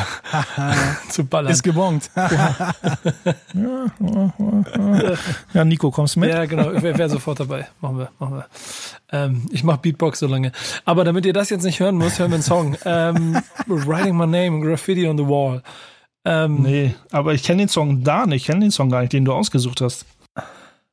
[1.10, 1.52] zu ballern.
[1.52, 2.10] Ist gebongt.
[5.52, 6.30] ja, Nico, kommst mit?
[6.30, 6.72] Ja, genau.
[6.72, 7.68] Ich wäre wär sofort dabei.
[7.80, 8.46] Machen wir, machen wir.
[9.12, 10.52] Ähm, ich mache Beatbox so lange.
[10.84, 12.76] Aber damit ihr das jetzt nicht hören müsst, hören wir einen Song.
[12.84, 15.62] Ähm, Writing My Name, Graffiti on the Wall.
[16.24, 18.42] Ähm, nee, aber ich kenne den Song da nicht.
[18.42, 20.06] Ich kenne den Song gar nicht, den du ausgesucht hast.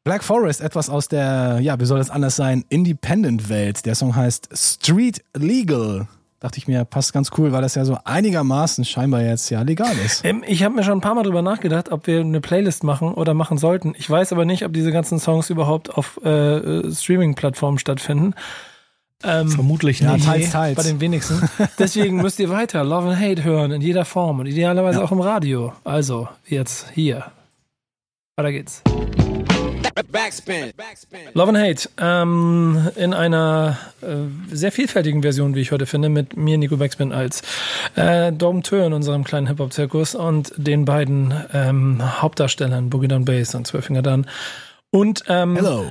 [0.07, 3.85] Black Forest, etwas aus der, ja, wie soll das anders sein, Independent-Welt.
[3.85, 6.07] Der Song heißt Street Legal.
[6.39, 9.93] Dachte ich mir, passt ganz cool, weil das ja so einigermaßen scheinbar jetzt ja legal
[10.05, 10.23] ist.
[10.23, 13.13] Ähm, ich habe mir schon ein paar Mal drüber nachgedacht, ob wir eine Playlist machen
[13.15, 13.95] oder machen sollten.
[13.97, 18.33] Ich weiß aber nicht, ob diese ganzen Songs überhaupt auf äh, Streaming-Plattformen stattfinden.
[19.25, 20.23] Ähm, Vermutlich nicht.
[20.25, 20.77] Ja, teils, teils.
[20.77, 21.49] Bei den wenigsten.
[21.79, 25.03] Deswegen müsst ihr weiter Love and Hate hören in jeder Form und idealerweise ja.
[25.03, 25.73] auch im Radio.
[25.83, 27.25] Also, jetzt hier.
[28.37, 28.83] Weiter geht's.
[30.03, 30.73] Backspin.
[31.33, 36.37] Love and Hate ähm, in einer äh, sehr vielfältigen Version, wie ich heute finde, mit
[36.37, 37.41] mir, Nico Backspin, als
[37.95, 43.67] äh, Dompteur in unserem kleinen Hip-Hop-Zirkus und den beiden ähm, Hauptdarstellern, Boogie Down Bass und
[43.67, 44.27] Zwölfinger dann.
[44.91, 45.85] Und ähm, Hello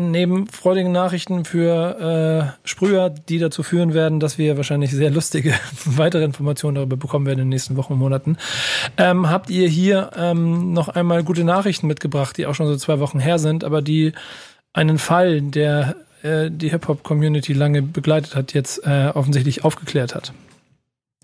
[0.00, 5.54] neben freudigen Nachrichten für äh, Sprüher, die dazu führen werden, dass wir wahrscheinlich sehr lustige
[5.84, 8.36] weitere Informationen darüber bekommen werden in den nächsten Wochen und Monaten,
[8.96, 12.98] ähm, habt ihr hier ähm, noch einmal gute Nachrichten mitgebracht, die auch schon so zwei
[13.00, 14.12] Wochen her sind, aber die
[14.72, 20.32] einen Fall, der äh, die Hip-Hop-Community lange begleitet hat, jetzt äh, offensichtlich aufgeklärt hat.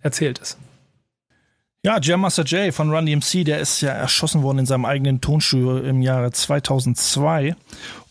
[0.03, 0.59] Erzählt es.
[1.87, 5.21] Ja, Jam Master Jay von Run DMC, der ist ja erschossen worden in seinem eigenen
[5.21, 7.55] Tonstudio im Jahre 2002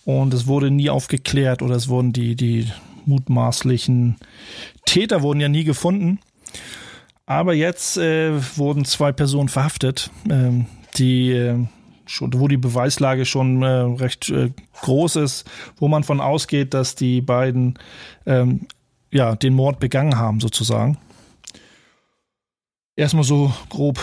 [0.06, 2.72] und es wurde nie aufgeklärt oder es wurden die, die
[3.06, 4.16] mutmaßlichen
[4.86, 6.20] Täter wurden ja nie gefunden.
[7.26, 10.64] Aber jetzt äh, wurden zwei Personen verhaftet, äh,
[10.98, 11.66] die äh,
[12.06, 16.94] schon, wo die Beweislage schon äh, recht äh, groß ist, wo man von ausgeht, dass
[16.94, 17.80] die beiden
[18.28, 18.68] ähm,
[19.12, 20.98] ja den Mord begangen haben sozusagen.
[22.96, 24.00] Erstmal so grob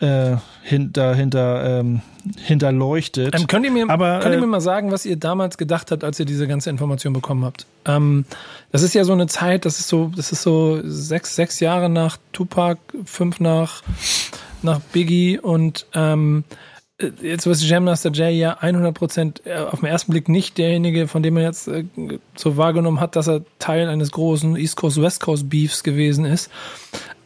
[0.00, 2.00] äh, hinter, hinter, ähm,
[2.38, 3.34] hinterleuchtet.
[3.38, 5.90] Ähm, könnt ihr, mir, Aber, könnt ihr mir äh, mal sagen, was ihr damals gedacht
[5.90, 7.66] habt, als ihr diese ganze Information bekommen habt?
[7.84, 8.24] Ähm,
[8.72, 11.88] das ist ja so eine Zeit, das ist so, das ist so sechs, sechs Jahre
[11.88, 13.82] nach Tupac, fünf nach,
[14.62, 16.44] nach Biggie und ähm,
[17.20, 21.22] jetzt ist Jam Master Jay ja 100% äh, auf den ersten Blick nicht derjenige, von
[21.22, 21.84] dem man jetzt äh,
[22.36, 26.50] so wahrgenommen hat, dass er Teil eines großen East Coast West Coast Beefs gewesen ist.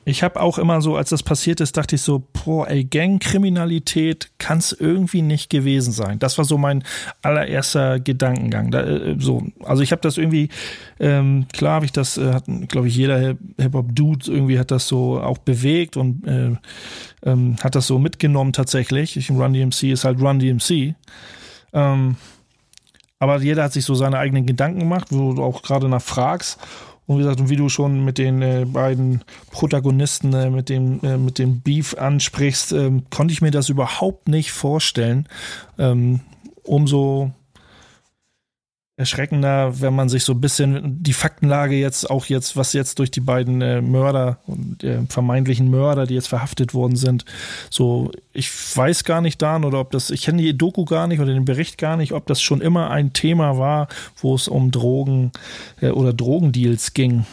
[0.08, 4.30] Ich habe auch immer so, als das passiert ist, dachte ich so, boah, ey, Gangkriminalität
[4.38, 6.18] kann es irgendwie nicht gewesen sein.
[6.18, 6.82] Das war so mein
[7.20, 8.70] allererster Gedankengang.
[8.70, 10.48] Da, äh, so, also ich habe das irgendwie,
[10.98, 15.36] ähm, klar habe ich das, äh, glaube ich, jeder Hip-Hop-Dude irgendwie hat das so auch
[15.36, 16.56] bewegt und äh,
[17.24, 19.18] ähm, hat das so mitgenommen tatsächlich.
[19.18, 20.94] Ich, Run DMC ist halt Run DMC.
[21.74, 22.16] Ähm,
[23.18, 26.58] aber jeder hat sich so seine eigenen Gedanken gemacht, wo du auch gerade nach fragst.
[27.08, 31.16] Und wie gesagt, wie du schon mit den äh, beiden Protagonisten, äh, mit dem, äh,
[31.16, 35.26] mit dem Beef ansprichst, ähm, konnte ich mir das überhaupt nicht vorstellen.
[35.78, 36.20] Ähm,
[36.64, 37.32] umso
[38.98, 43.12] erschreckender, wenn man sich so ein bisschen die Faktenlage jetzt auch jetzt, was jetzt durch
[43.12, 47.24] die beiden äh, Mörder und äh, vermeintlichen Mörder, die jetzt verhaftet worden sind,
[47.70, 51.20] so ich weiß gar nicht dann oder ob das, ich kenne die Doku gar nicht
[51.20, 54.72] oder den Bericht gar nicht, ob das schon immer ein Thema war, wo es um
[54.72, 55.30] Drogen
[55.80, 57.24] äh, oder Drogendeals ging.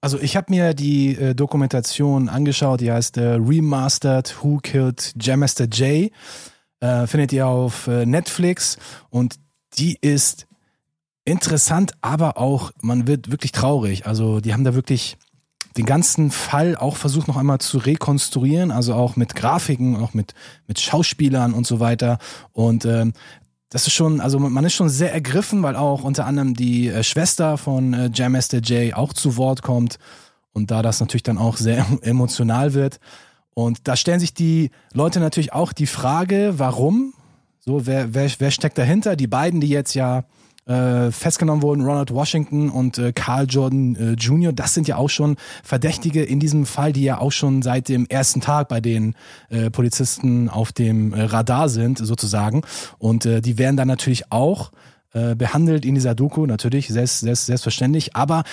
[0.00, 5.40] Also ich habe mir die äh, Dokumentation angeschaut, die heißt äh, Remastered Who Killed Jam
[5.40, 6.10] Master Jay.
[6.80, 8.78] Äh, findet ihr auf äh, Netflix
[9.10, 9.36] und
[9.78, 10.48] die ist
[11.24, 14.06] interessant, aber auch, man wird wirklich traurig.
[14.06, 15.16] Also die haben da wirklich
[15.76, 20.34] den ganzen Fall auch versucht noch einmal zu rekonstruieren, also auch mit Grafiken, auch mit,
[20.66, 22.18] mit Schauspielern und so weiter.
[22.52, 23.12] Und ähm,
[23.70, 27.02] das ist schon, also man ist schon sehr ergriffen, weil auch unter anderem die äh,
[27.02, 29.98] Schwester von äh, Jam Master Jay auch zu Wort kommt
[30.52, 33.00] und da das natürlich dann auch sehr emotional wird.
[33.54, 37.14] Und da stellen sich die Leute natürlich auch die Frage, warum?
[37.60, 39.16] So, wer, wer, wer steckt dahinter?
[39.16, 40.24] Die beiden, die jetzt ja
[40.66, 45.10] äh, festgenommen wurden, Ronald Washington und äh, Carl Jordan äh, Jr., das sind ja auch
[45.10, 49.14] schon Verdächtige in diesem Fall, die ja auch schon seit dem ersten Tag bei den
[49.48, 52.62] äh, Polizisten auf dem äh, Radar sind, sozusagen.
[52.98, 54.72] Und äh, die werden dann natürlich auch
[55.12, 58.14] äh, behandelt in dieser Doku, natürlich, selbst, selbst, selbstverständlich.
[58.14, 58.44] Aber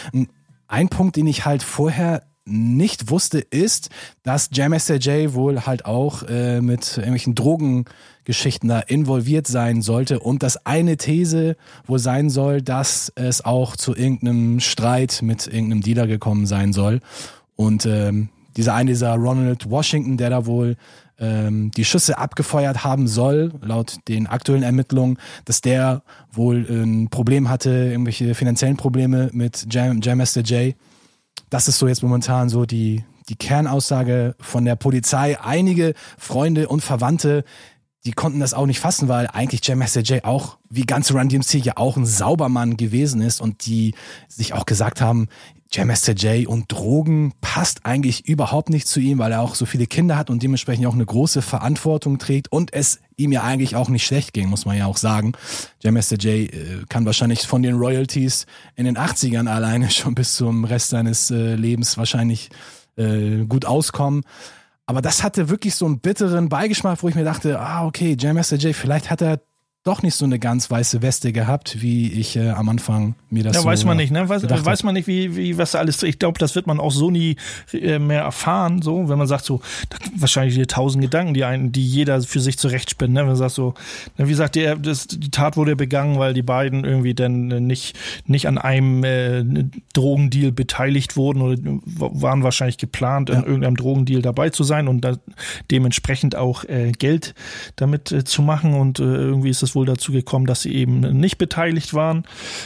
[0.67, 3.89] ein Punkt, den ich halt vorher nicht wusste, ist,
[4.23, 10.19] dass Jam J wohl halt auch äh, mit irgendwelchen Drogengeschichten da involviert sein sollte.
[10.19, 15.81] Und das eine These wohl sein soll, dass es auch zu irgendeinem Streit mit irgendeinem
[15.81, 17.01] Dealer gekommen sein soll.
[17.55, 20.75] Und ähm, dieser eine, dieser Ronald Washington, der da wohl
[21.19, 27.49] ähm, die Schüsse abgefeuert haben soll, laut den aktuellen Ermittlungen, dass der wohl ein Problem
[27.49, 30.21] hatte, irgendwelche finanziellen Probleme mit Jam, Jam
[31.49, 35.39] das ist so jetzt momentan so die, die Kernaussage von der Polizei.
[35.39, 37.43] Einige Freunde und Verwandte,
[38.05, 41.29] die konnten das auch nicht fassen, weil eigentlich Jam Master Jay auch, wie ganze Run
[41.29, 43.93] DMC, ja auch ein Saubermann gewesen ist und die
[44.27, 45.27] sich auch gesagt haben,
[45.71, 50.17] Jay und Drogen passt eigentlich überhaupt nicht zu ihm, weil er auch so viele Kinder
[50.17, 54.05] hat und dementsprechend auch eine große Verantwortung trägt und es ihm ja eigentlich auch nicht
[54.05, 55.33] schlecht ging, muss man ja auch sagen.
[55.83, 60.89] Jay äh, kann wahrscheinlich von den Royalties in den 80ern alleine schon bis zum Rest
[60.89, 62.49] seines äh, Lebens wahrscheinlich
[62.95, 64.23] äh, gut auskommen.
[64.87, 68.37] Aber das hatte wirklich so einen bitteren Beigeschmack, wo ich mir dachte, ah, okay, Jam
[68.37, 69.39] Master vielleicht hat er
[69.85, 73.55] doch nicht so eine ganz weiße Weste gehabt, wie ich äh, am Anfang mir das
[73.55, 74.27] ja, so weiß man nicht, ne?
[74.27, 76.03] Weiß, weiß man nicht, wie, wie was alles.
[76.03, 77.37] Ich glaube, das wird man auch so nie
[77.71, 79.61] äh, mehr erfahren, so, wenn man sagt so,
[80.17, 83.21] wahrscheinlich die tausend Gedanken, die einen, die jeder für sich zurechtspinnt, ne?
[83.21, 83.73] Wenn man sagt so,
[84.17, 87.61] ne, wie sagt der, das, die Tat wurde begangen, weil die beiden irgendwie dann äh,
[87.61, 89.45] nicht nicht an einem äh,
[89.93, 93.35] Drogendeal beteiligt wurden oder waren wahrscheinlich geplant, ja.
[93.35, 95.15] in irgendeinem Drogendeal dabei zu sein und da,
[95.71, 97.33] dementsprechend auch äh, Geld
[97.77, 100.99] damit äh, zu machen und irgendwie ist das es wohl dazu gekommen, dass sie eben
[100.99, 102.25] nicht beteiligt waren.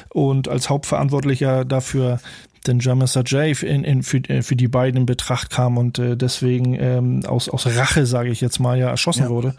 [0.09, 2.19] Und als Hauptverantwortlicher dafür
[2.67, 6.15] den Jamesa Jay in, in, für, äh, für die beiden in Betracht kam und äh,
[6.15, 9.29] deswegen ähm, aus, aus Rache, sage ich jetzt mal, ja erschossen ja.
[9.29, 9.55] wurde.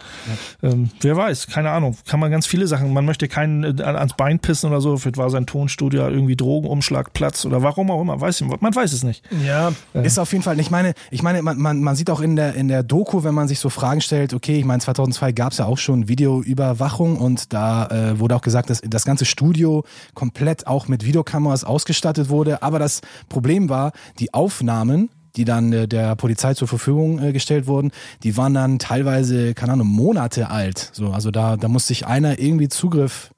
[0.63, 0.71] Ja.
[0.71, 1.97] Ähm, wer weiß, keine Ahnung.
[2.07, 2.93] Kann man ganz viele Sachen.
[2.93, 4.97] Man möchte keinen äh, ans Bein pissen oder so.
[4.97, 8.21] Vielleicht war sein Tonstudio irgendwie Drogenumschlagplatz oder warum auch immer.
[8.21, 9.23] Weiß, man weiß es nicht.
[9.47, 10.07] Ja, äh.
[10.07, 10.59] ist auf jeden Fall.
[10.61, 13.35] Ich meine, ich meine, man, man, man sieht auch in der in der Doku, wenn
[13.35, 14.35] man sich so Fragen stellt.
[14.35, 18.43] Okay, ich meine, 2002 gab es ja auch schon Videoüberwachung und da äh, wurde auch
[18.43, 22.63] gesagt, dass das ganze Studio komplett auch mit Videokameras ausgestattet wurde.
[22.63, 27.33] Aber das das Problem war, die Aufnahmen, die dann äh, der Polizei zur Verfügung äh,
[27.33, 27.91] gestellt wurden,
[28.23, 30.91] die waren dann teilweise, keine Ahnung, Monate alt.
[30.93, 33.31] So, also da, da muss sich einer irgendwie Zugriff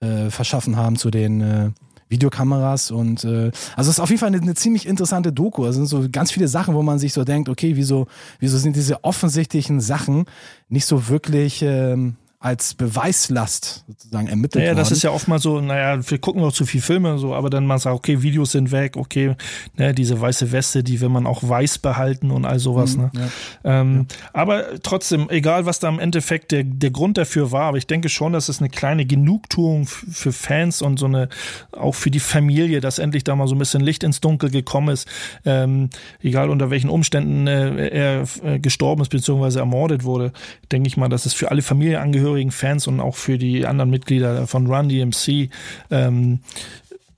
[0.00, 1.70] äh, verschaffen haben zu den äh,
[2.08, 5.64] Videokameras und äh, also es ist auf jeden Fall eine, eine ziemlich interessante Doku.
[5.64, 8.06] Also sind so ganz viele Sachen, wo man sich so denkt, okay, wieso,
[8.38, 10.24] wieso sind diese offensichtlichen Sachen
[10.68, 14.78] nicht so wirklich ähm, als Beweislast sozusagen ermittelt Ja, worden.
[14.78, 17.34] das ist ja oft mal so, naja, wir gucken noch zu viel Filme und so,
[17.34, 19.34] aber dann mal sagt, okay, Videos sind weg, okay,
[19.76, 22.96] ne, diese weiße Weste, die will man auch weiß behalten und all sowas.
[22.96, 23.30] Mhm, ne?
[23.64, 27.88] Ähm, Aber trotzdem, egal was da im Endeffekt der, der Grund dafür war, aber ich
[27.88, 31.28] denke schon, dass es eine kleine Genugtuung für Fans und so eine,
[31.72, 34.90] auch für die Familie, dass endlich da mal so ein bisschen Licht ins Dunkel gekommen
[34.90, 35.08] ist,
[35.44, 35.90] ähm,
[36.22, 39.58] egal unter welchen Umständen äh, er äh, gestorben ist bzw.
[39.58, 40.32] ermordet wurde,
[40.70, 44.46] denke ich mal, dass es für alle Familienangehörigen, Fans und auch für die anderen Mitglieder
[44.46, 45.50] von Run DMC
[45.90, 46.40] ähm,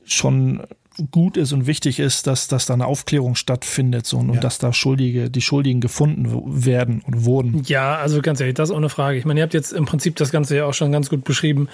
[0.04, 0.62] schon
[1.10, 4.40] gut ist und wichtig ist, dass, dass da eine Aufklärung stattfindet so, und Ja.
[4.40, 6.28] dass da Schuldige, die Schuldigen gefunden
[6.64, 7.62] werden und wurden.
[7.66, 9.18] Ja, also ganz ehrlich, das ist ohne Frage.
[9.18, 11.68] Ich meine, ihr habt jetzt im Prinzip das Ganze ja auch schon ganz gut beschrieben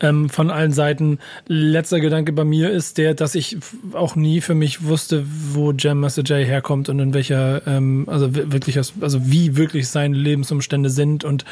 [0.00, 1.18] ähm, von allen Seiten.
[1.46, 3.56] Letzter Gedanke bei mir ist der, dass ich
[3.92, 8.34] auch nie für mich wusste, wo Jam Master Jay herkommt und in welcher, ähm, also
[8.34, 11.44] wi- wirklich, aus, also wie wirklich seine Lebensumstände sind und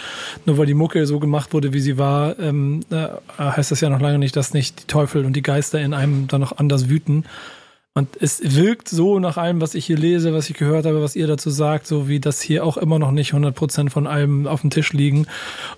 [0.46, 3.06] nur weil die Mucke so gemacht wurde, wie sie war, ähm, äh,
[3.38, 6.26] heißt das ja noch lange nicht, dass nicht die Teufel und die Geister in einem
[6.28, 7.19] dann noch anders wüten.
[7.92, 11.16] Und es wirkt so nach allem, was ich hier lese, was ich gehört habe, was
[11.16, 14.60] ihr dazu sagt, so wie das hier auch immer noch nicht 100% von allem auf
[14.60, 15.26] dem Tisch liegen.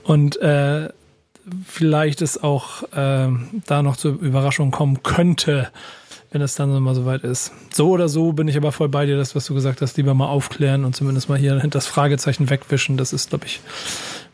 [0.05, 0.91] Und äh,
[1.67, 3.29] vielleicht es auch äh,
[3.67, 5.71] da noch zur Überraschung kommen könnte,
[6.31, 7.53] wenn es dann mal soweit ist.
[7.73, 10.15] So oder so bin ich aber voll bei dir, das, was du gesagt hast, lieber
[10.15, 12.97] mal aufklären und zumindest mal hier das Fragezeichen wegwischen.
[12.99, 13.61] Das ist, glaube ich,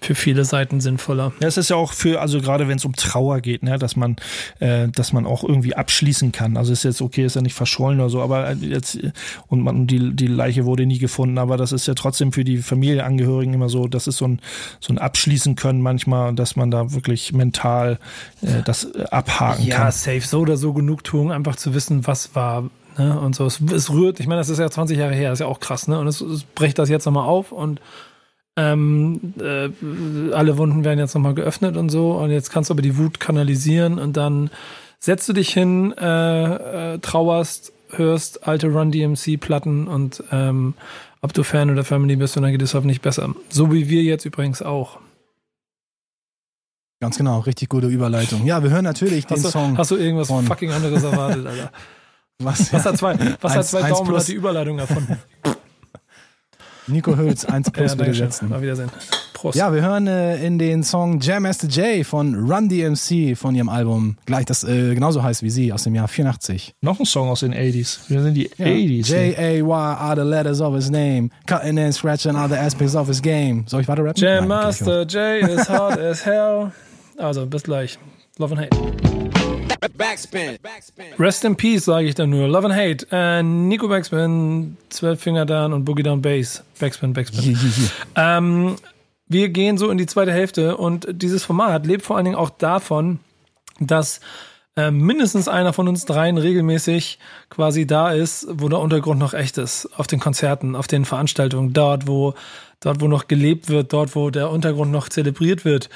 [0.01, 1.33] für viele Seiten sinnvoller.
[1.41, 3.97] Ja, es ist ja auch für, also gerade wenn es um Trauer geht, ne, dass
[3.97, 4.17] man,
[4.61, 6.57] äh, dass man auch irgendwie abschließen kann.
[6.57, 8.99] Also ist jetzt okay, ist ja nicht verschollen oder so, aber jetzt
[9.49, 12.59] und man die die Leiche wurde nie gefunden, aber das ist ja trotzdem für die
[12.59, 14.41] Familienangehörigen immer so, das ist so ein
[14.81, 17.99] so ein Abschließen können manchmal, dass man da wirklich mental
[18.43, 19.93] äh, das äh, abhaken Ja, kann.
[19.93, 20.21] safe.
[20.21, 22.71] So oder so Genugtuung, einfach zu wissen, was war.
[22.97, 23.19] Ne?
[23.19, 23.47] Und so.
[23.47, 25.89] Es, es rührt, ich meine, das ist ja 20 Jahre her, ist ja auch krass,
[25.89, 25.99] ne?
[25.99, 27.81] Und es, es bricht das jetzt nochmal auf und
[28.59, 32.13] ähm, äh, alle Wunden werden jetzt nochmal geöffnet und so.
[32.13, 34.51] Und jetzt kannst du aber die Wut kanalisieren und dann
[34.99, 40.75] setzt du dich hin, äh, äh, trauerst, hörst alte Run DMC-Platten und ähm,
[41.21, 43.35] ob du Fan oder Family bist, und dann geht es hoffentlich besser.
[43.49, 44.99] So wie wir jetzt übrigens auch.
[47.01, 48.45] Ganz genau, richtig gute Überleitung.
[48.45, 49.79] Ja, wir hören natürlich den Hast du, Song.
[49.79, 51.71] hast du irgendwas von- fucking anderes erwartet, Alter?
[52.41, 54.23] was, Was hat zwei, was hat zwei Daumen plus.
[54.23, 55.17] hat die Überleitung erfunden?
[56.89, 58.53] Nico Hülz, 1 plus Ja, bitte setzen.
[58.53, 58.91] Auf Wiedersehen.
[59.33, 59.57] Prost.
[59.57, 63.69] Ja, wir hören äh, in den Song Jam Master J von Run DMC von ihrem
[63.69, 66.75] Album, gleich das äh, genauso heißt wie sie, aus dem Jahr 84.
[66.81, 68.01] Noch ein Song aus den 80s.
[68.09, 69.09] Wir sind die 80s.
[69.09, 71.31] J-A-Y are the letters of his name.
[71.47, 73.65] Cutting and scratching are the aspects of his game.
[73.69, 74.21] Soll ich weiter rappen?
[74.21, 76.73] Jam Nein, Master J is hard as hell.
[77.17, 77.97] Also, bis gleich.
[78.39, 79.38] Love and Hate.
[79.81, 80.59] Backspin.
[80.63, 81.07] Backspin.
[81.19, 82.49] Rest in Peace, sage ich dann nur.
[82.49, 83.07] Love and Hate.
[83.11, 86.63] Äh, Nico Backspin, Zwölf Finger Down und Boogie Down Bass.
[86.79, 87.59] Backspin, Backspin.
[88.17, 88.77] Ähm,
[89.29, 92.51] wir gehen so in die zweite Hälfte und dieses Format lebt vor allen Dingen auch
[92.51, 93.21] davon,
[93.79, 94.21] dass
[94.77, 97.19] äh, mindestens einer von uns dreien regelmäßig
[97.51, 99.89] quasi da ist, wo der Untergrund noch echt ist.
[99.97, 102.35] Auf den Konzerten, auf den Veranstaltungen, dort, wo
[102.81, 105.89] dort, wo noch gelebt wird, dort, wo der Untergrund noch zelebriert wird.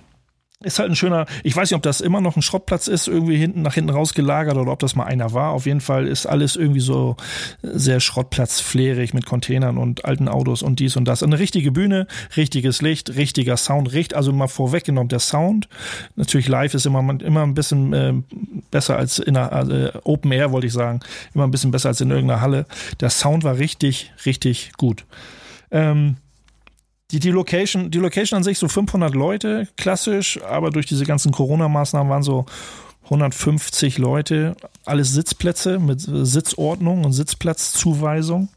[0.65, 3.37] Ist halt ein schöner, ich weiß nicht, ob das immer noch ein Schrottplatz ist, irgendwie
[3.37, 5.53] hinten nach hinten rausgelagert oder ob das mal einer war.
[5.53, 7.17] Auf jeden Fall ist alles irgendwie so
[7.63, 11.23] sehr schrottplatzflärig mit Containern und alten Autos und dies und das.
[11.23, 15.69] Eine richtige Bühne, richtiges Licht, richtiger Sound, richt, also mal vorweggenommen der Sound.
[16.17, 18.15] Natürlich live ist immer, immer ein bisschen äh,
[18.73, 20.99] besser als in einer also Open Air, wollte ich sagen.
[21.35, 22.67] Immer ein bisschen besser als in irgendeiner Halle.
[22.99, 25.05] Der Sound war richtig, richtig gut.
[25.71, 26.17] Ähm,
[27.11, 31.33] die, die Location, die Location an sich so 500 Leute, klassisch, aber durch diese ganzen
[31.33, 32.45] Corona-Maßnahmen waren so
[33.05, 38.49] 150 Leute, alles Sitzplätze mit Sitzordnung und Sitzplatzzuweisung.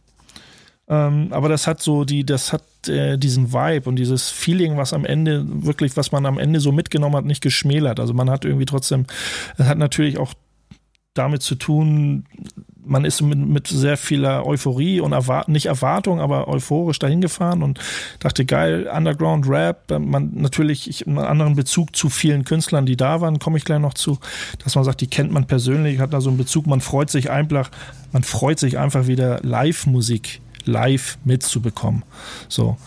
[0.89, 4.91] Ähm, aber das hat so die, das hat äh, diesen Vibe und dieses Feeling, was
[4.91, 8.01] am Ende wirklich, was man am Ende so mitgenommen hat, nicht geschmälert.
[8.01, 9.05] Also man hat irgendwie trotzdem,
[9.57, 10.33] es hat natürlich auch
[11.13, 12.25] damit zu tun,
[12.83, 17.63] man ist mit, mit sehr vieler Euphorie und Erwart nicht Erwartung, aber euphorisch dahin gefahren
[17.63, 17.79] und
[18.19, 23.21] dachte, geil, Underground Rap, man natürlich ich, einen anderen Bezug zu vielen Künstlern, die da
[23.21, 24.19] waren, komme ich gleich noch zu,
[24.63, 27.29] dass man sagt, die kennt man persönlich, hat da so einen Bezug, man freut sich
[27.29, 27.69] einfach,
[28.11, 32.03] man freut sich einfach wieder Live-Musik live mitzubekommen.
[32.47, 32.77] So,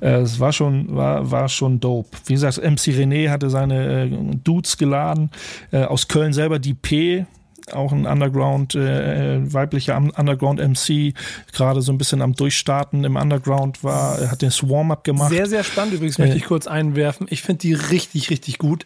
[0.00, 2.08] äh, es war schon war war schon dope.
[2.26, 5.30] Wie gesagt, MC René hatte seine äh, Dudes geladen
[5.70, 7.26] äh, aus Köln selber die P
[7.72, 11.14] auch ein Underground, äh, weiblicher Underground MC,
[11.52, 15.30] gerade so ein bisschen am Durchstarten im Underground war, er hat den Swarm-Up gemacht.
[15.30, 17.26] Sehr, sehr spannend übrigens, möchte ich kurz einwerfen.
[17.30, 18.84] Ich finde die richtig, richtig gut.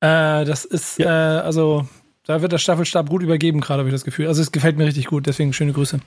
[0.00, 1.38] Äh, das ist, ja.
[1.38, 1.86] äh, also,
[2.26, 4.26] da wird der Staffelstab gut übergeben, gerade habe ich das Gefühl.
[4.28, 6.00] Also, es gefällt mir richtig gut, deswegen schöne Grüße.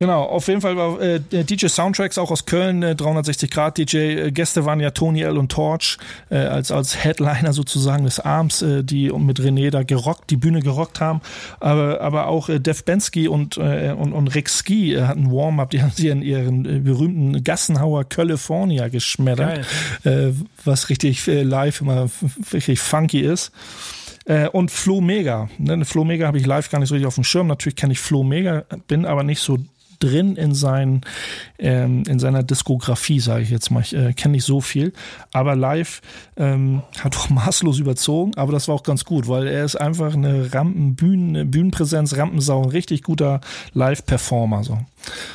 [0.00, 3.96] Genau, auf jeden Fall war äh, DJ Soundtracks auch aus Köln, äh, 360 Grad DJ.
[3.96, 5.98] Äh, Gäste waren ja Tony L und Torch
[6.30, 10.60] äh, als als Headliner sozusagen des Arms, äh, die mit René da gerockt, die Bühne
[10.60, 11.20] gerockt haben.
[11.58, 15.70] Aber aber auch äh, Def Bensky und äh, und, und Rick Ski äh, hatten Warm-up,
[15.70, 19.66] die haben sie in ihren äh, berühmten Gassenhauer California geschmettert,
[20.04, 20.28] äh,
[20.64, 22.08] was richtig äh, live immer
[22.52, 23.50] richtig funky ist.
[24.26, 25.48] Äh, und Flo Mega.
[25.58, 25.84] Ne?
[25.84, 27.48] Flo Mega habe ich live gar nicht so richtig auf dem Schirm.
[27.48, 29.58] Natürlich kenne ich Flo Mega, bin aber nicht so
[29.98, 31.02] drin in, sein,
[31.58, 33.80] ähm, in seiner Diskografie, sage ich jetzt mal.
[33.80, 34.92] Ich äh, kenne nicht so viel,
[35.32, 36.00] aber live
[36.36, 40.14] ähm, hat auch maßlos überzogen, aber das war auch ganz gut, weil er ist einfach
[40.14, 43.40] eine Rampen, Bühnen, Bühnenpräsenz, Rampensau, ein richtig guter
[43.74, 44.64] Live-Performer.
[44.64, 44.78] So.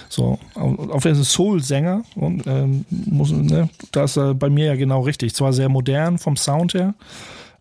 [0.10, 4.76] So, auf jeden Fall Soul-Sänger und ähm, muss, ne, das ist äh, bei mir ja
[4.76, 5.34] genau richtig.
[5.34, 6.93] Zwar sehr modern vom Sound her,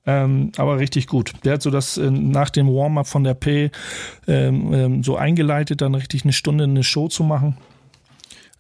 [0.07, 1.33] ähm, aber richtig gut.
[1.45, 3.71] Der hat so das äh, nach dem Warm-up von der P
[4.27, 7.57] ähm, ähm, so eingeleitet, dann richtig eine Stunde eine Show zu machen.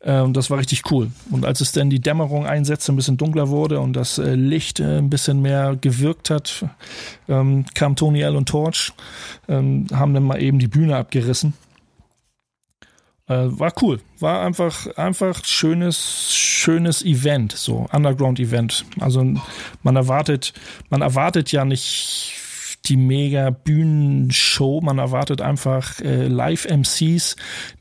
[0.04, 1.10] Ähm, das war richtig cool.
[1.30, 4.80] Und als es dann die Dämmerung einsetzte, ein bisschen dunkler wurde und das äh, Licht
[4.80, 6.64] äh, ein bisschen mehr gewirkt hat,
[7.28, 8.92] ähm, kam Tony L und Torch,
[9.48, 11.54] ähm, haben dann mal eben die Bühne abgerissen
[13.28, 14.00] äh, war cool.
[14.18, 18.84] War einfach, einfach schönes, schönes Event, so Underground-Event.
[19.00, 19.24] Also
[19.82, 20.52] man erwartet,
[20.90, 22.34] man erwartet ja nicht
[22.86, 24.80] die mega Bühnenshow.
[24.80, 27.36] Man erwartet einfach äh, Live-MCs,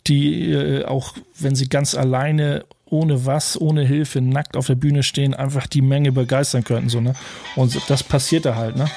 [0.08, 5.02] die äh, auch, wenn sie ganz alleine ohne was, ohne Hilfe, nackt auf der Bühne
[5.02, 6.90] stehen, einfach die Menge begeistern könnten.
[6.90, 7.14] So, ne?
[7.56, 8.92] Und das passiert da halt, ne?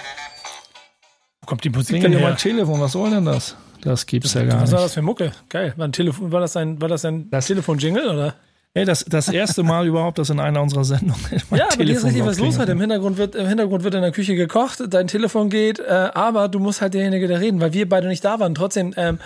[1.40, 2.20] Wo kommt die Musik denn her?
[2.20, 3.56] mein Telefon, was soll denn das?
[3.84, 4.62] Das gibt's ja gar nicht.
[4.62, 5.32] Was war das für Mucke?
[5.48, 5.74] Geil.
[5.76, 8.34] War, ein Telefon, war das ein, war das ein das Telefon-Jingle oder?
[8.76, 11.22] Ey, das, das erste Mal überhaupt, dass in einer unserer Sendungen.
[11.54, 12.72] Ja, aber hier ist richtig was los heute.
[12.72, 16.48] Im Hintergrund, wird, Im Hintergrund wird in der Küche gekocht, dein Telefon geht, äh, aber
[16.48, 18.56] du musst halt derjenige, der reden, weil wir beide nicht da waren.
[18.56, 18.92] Trotzdem.
[18.96, 19.20] Ähm,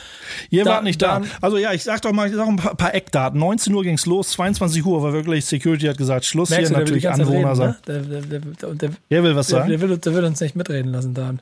[0.51, 1.23] Ihr da, wart nicht da.
[1.41, 3.41] Also ja, ich sag doch mal, ich sag ein paar, paar Eckdaten.
[3.41, 7.09] 19 Uhr ging's los, 22 Uhr war wirklich, Security hat gesagt, Schluss hier, du, natürlich
[7.09, 7.53] Anwohner.
[7.53, 7.77] Reden, ne?
[7.87, 8.41] der, der, der,
[8.75, 9.71] der, der, will was sagen.
[9.71, 11.41] Der, will, der will uns nicht mitreden lassen, Dan.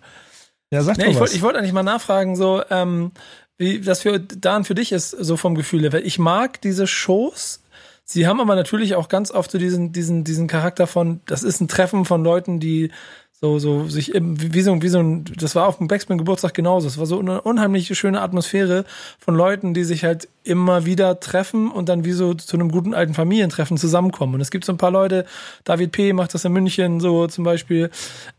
[0.70, 3.12] Ja, sag nee, doch ich wollte eigentlich mal nachfragen, so, ähm,
[3.57, 6.05] wie das für Dan für dich ist, so vom Gefühl her.
[6.05, 7.62] Ich mag diese Shows.
[8.05, 11.61] Sie haben aber natürlich auch ganz oft so diesen, diesen, diesen Charakter von, das ist
[11.61, 12.90] ein Treffen von Leuten, die
[13.38, 16.88] so, so sich wie so, wie so ein, das war auf dem Backspin Geburtstag genauso.
[16.88, 18.87] Es war so eine unheimlich schöne Atmosphäre
[19.18, 22.94] von Leuten, die sich halt immer wieder treffen und dann wie so zu einem guten
[22.94, 24.37] alten Familientreffen zusammenkommen.
[24.37, 25.27] Und es gibt so ein paar Leute,
[25.64, 26.14] David P.
[26.14, 27.90] macht das in München so zum Beispiel,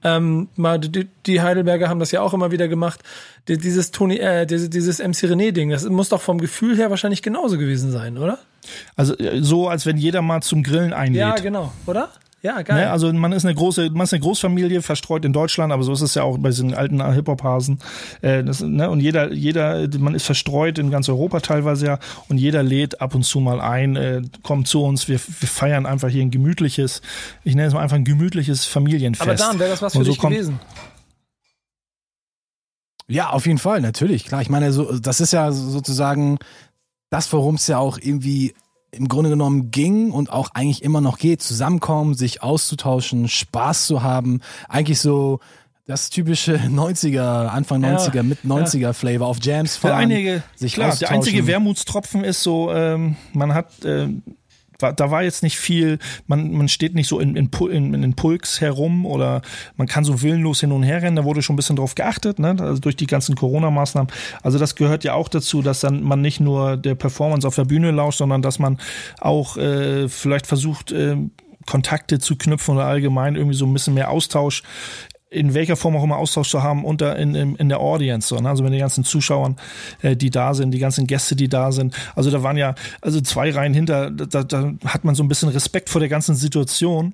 [0.04, 3.02] ähm, mal die, die Heidelberger haben das ja auch immer wieder gemacht.
[3.48, 6.90] Die, dieses Tony, äh, dieses, dieses MC René Ding, das muss doch vom Gefühl her
[6.90, 8.40] wahrscheinlich genauso gewesen sein, oder?
[8.96, 11.22] Also äh, so, als wenn jeder mal zum Grillen einlädt.
[11.22, 12.10] Ja, genau, oder?
[12.48, 12.78] Ja, geil.
[12.78, 12.90] Ne?
[12.90, 16.00] Also man ist eine große, man ist eine Großfamilie, verstreut in Deutschland, aber so ist
[16.00, 17.80] es ja auch bei diesen alten Hip-Hop-Hasen.
[18.22, 18.90] Äh, ne?
[18.90, 23.16] Und jeder, jeder, man ist verstreut in ganz Europa teilweise ja und jeder lädt ab
[23.16, 27.02] und zu mal ein, äh, kommt zu uns, wir, wir feiern einfach hier ein gemütliches,
[27.44, 29.28] ich nenne es mal einfach ein gemütliches Familienfest.
[29.28, 30.62] Aber Dan, wäre das was für so dich gewesen?
[33.10, 34.24] Ja, auf jeden Fall, natürlich.
[34.24, 36.38] Klar, ich meine, so, das ist ja sozusagen
[37.10, 38.54] das, worum es ja auch irgendwie
[38.98, 44.04] im Grunde genommen ging und auch eigentlich immer noch geht, zusammenkommen, sich auszutauschen, Spaß zu
[44.04, 45.40] haben, eigentlich so
[45.86, 50.96] das typische 90er, Anfang 90er, mit 90er Flavor auf Jams fahren, Der einige, sich klar,
[50.96, 54.10] der einzige Wermutstropfen ist so, ähm, man hat, war,
[54.78, 58.62] da war jetzt nicht viel, man, man steht nicht so in, in, in, in Pulks
[58.62, 59.42] herum oder
[59.76, 62.40] man kann so willenlos hin und her rennen, da wurde schon ein bisschen drauf geachtet,
[62.40, 62.56] ne?
[62.60, 64.12] also durch die ganzen Corona-Maßnahmen.
[64.44, 67.66] Also das gehört ja auch dazu, dass dann man nicht nur der Performance auf der
[67.66, 68.78] Bühne lauscht, sondern dass man
[69.20, 71.18] auch äh, vielleicht versucht, äh,
[71.66, 74.64] Kontakte zu knüpfen oder allgemein irgendwie so ein bisschen mehr Austausch
[75.30, 78.40] in welcher Form auch immer Austausch zu haben unter in, in, in der Audience, so,
[78.40, 78.48] ne?
[78.48, 79.58] also mit den ganzen Zuschauern,
[80.02, 81.94] äh, die da sind, die ganzen Gäste, die da sind.
[82.16, 85.50] Also da waren ja, also zwei Reihen hinter, da, da hat man so ein bisschen
[85.50, 87.14] Respekt vor der ganzen Situation,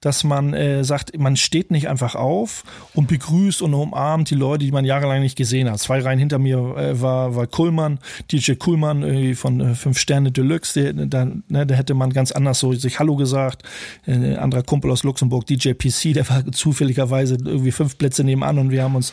[0.00, 2.62] dass man äh, sagt, man steht nicht einfach auf
[2.94, 5.80] und begrüßt und umarmt die Leute, die man jahrelang nicht gesehen hat.
[5.80, 7.98] Zwei Reihen hinter mir äh, war, war Kuhlmann,
[8.30, 12.30] DJ Kuhlmann irgendwie von äh, Fünf Sterne Deluxe, der, da, ne, da hätte man ganz
[12.30, 13.64] anders so sich Hallo gesagt.
[14.06, 18.58] Äh, Ein anderer Kumpel aus Luxemburg, DJ PC, der war zufälligerweise irgendwie fünf Plätze nebenan
[18.58, 19.12] und wir haben uns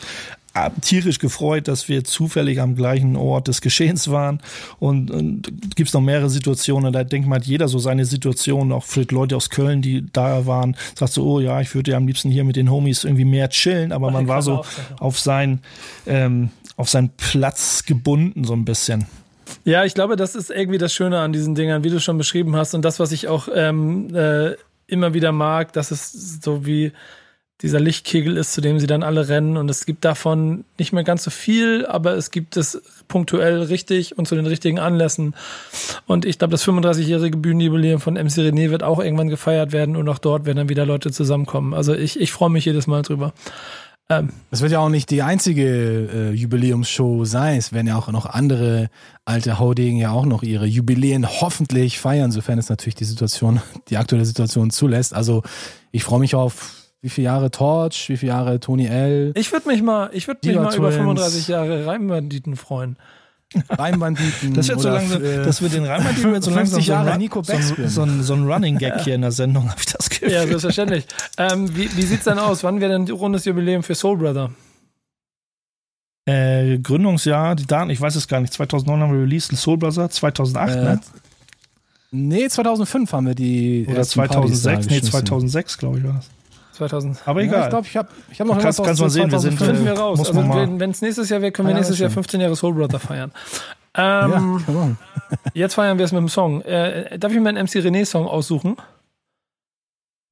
[0.54, 4.40] äh, tierisch gefreut, dass wir zufällig am gleichen Ort des Geschehens waren.
[4.78, 8.72] Und, und gibt es noch mehrere Situationen, da denkt man, hat jeder so seine Situation,
[8.72, 11.96] auch für Leute aus Köln, die da waren, sagt so, oh ja, ich würde ja
[11.96, 14.64] am liebsten hier mit den Homies irgendwie mehr chillen, aber man war so
[14.98, 15.60] auf sein,
[16.06, 19.06] ähm, auf seinen Platz gebunden, so ein bisschen.
[19.64, 22.56] Ja, ich glaube, das ist irgendwie das Schöne an diesen Dingern, wie du schon beschrieben
[22.56, 22.74] hast.
[22.74, 24.54] Und das, was ich auch ähm, äh,
[24.86, 26.92] immer wieder mag, dass es so wie
[27.62, 29.56] dieser Lichtkegel ist, zu dem sie dann alle rennen.
[29.56, 34.16] Und es gibt davon nicht mehr ganz so viel, aber es gibt es punktuell richtig
[34.16, 35.34] und zu den richtigen Anlässen.
[36.06, 40.08] Und ich glaube, das 35-jährige Bühnenjubiläum von MC René wird auch irgendwann gefeiert werden und
[40.08, 41.74] auch dort werden dann wieder Leute zusammenkommen.
[41.74, 43.32] Also ich, ich freue mich jedes Mal drüber.
[44.10, 47.58] Ähm, wird ja auch nicht die einzige äh, Jubiläumsshow sein.
[47.58, 48.88] Es werden ja auch noch andere
[49.26, 53.98] alte Haudegen ja auch noch ihre Jubiläen hoffentlich feiern, sofern es natürlich die Situation, die
[53.98, 55.12] aktuelle Situation zulässt.
[55.12, 55.42] Also
[55.90, 59.68] ich freue mich auf wie viele Jahre Torch, wie viele Jahre Tony L, ich würde
[59.68, 60.96] mich mal, ich würde mich mal über Twins.
[60.96, 62.96] 35 Jahre Reimbanditen freuen.
[63.70, 64.52] Reimbanditen.
[64.52, 65.88] Das wird so langsam, äh, dass wir den die
[66.24, 68.46] wird so 50 langsam so ein, Jahre Run- Nico so, ein, so, ein, so ein
[68.50, 70.30] Running Gag hier in der Sendung, habe ich das Gefühl.
[70.32, 71.06] Ja, selbstverständlich.
[71.38, 72.62] ähm, wie wie sieht's denn aus?
[72.64, 74.50] Wann wäre denn die rundes Jubiläum für Soul Brother?
[76.26, 80.10] Äh, Gründungsjahr, die Daten, ich weiß es gar nicht, 2009 haben wir released, Soul Brother,
[80.10, 81.00] 2008, Äh, ne?
[82.10, 85.10] Nee, 2005 haben wir die Oder ersten Partys 2006, da nee, geschmissen.
[85.10, 86.28] 2006, glaube ich, war das.
[86.78, 87.22] 2000.
[87.26, 87.62] Aber Ja, egal.
[87.64, 89.70] ich glaube, ich habe ich hab noch Kannst- kannst mal sehen, wir sind, 2005.
[89.78, 90.18] Finden äh, wir raus.
[90.18, 90.40] muss Also
[90.80, 92.14] wenn es nächstes Jahr wäre, können wir Ah, ja, nächstes Jahr schön.
[92.14, 93.32] 15 Jahre Soul Brother feiern.
[93.94, 94.90] Ähm, ja.
[95.54, 96.62] Jetzt feiern wir es mit dem Song.
[96.62, 98.76] Äh, darf ich mir einen MC René Song aussuchen?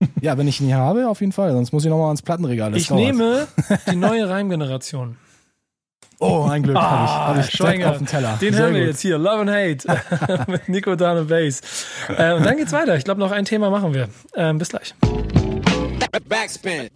[0.21, 1.53] ja, wenn ich ihn hier habe, auf jeden Fall.
[1.53, 2.71] Sonst muss ich nochmal ans Plattenregal.
[2.73, 3.01] Das ich dauert.
[3.01, 3.47] nehme
[3.91, 5.17] die neue Reimgeneration.
[6.19, 6.77] Oh, ein Glück.
[6.77, 7.91] Ah, hab ich, hab ich direkt Schwenger.
[7.91, 8.39] auf dem Teller.
[8.41, 8.89] Den Sehr hören wir gut.
[8.89, 9.19] jetzt hier.
[9.19, 11.61] Love and Hate mit Nico Dan und Bass.
[12.09, 12.97] Äh, und dann geht's weiter.
[12.97, 14.09] Ich glaube, noch ein Thema machen wir.
[14.35, 14.95] Ähm, bis gleich.
[16.29, 16.91] Backspin.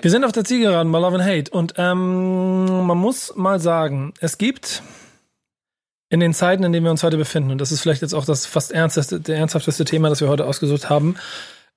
[0.00, 4.14] Wir sind auf der Zielgeraden bei Love and Hate und ähm, man muss mal sagen,
[4.20, 4.82] es gibt
[6.08, 8.24] in den Zeiten, in denen wir uns heute befinden, und das ist vielleicht jetzt auch
[8.24, 11.16] das fast ernsteste, der ernsthafteste Thema, das wir heute ausgesucht haben,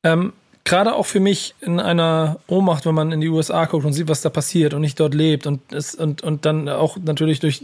[0.03, 3.93] ähm, gerade auch für mich in einer Ohnmacht, wenn man in die USA guckt und
[3.93, 7.39] sieht, was da passiert und nicht dort lebt und es und und dann auch natürlich
[7.39, 7.61] durch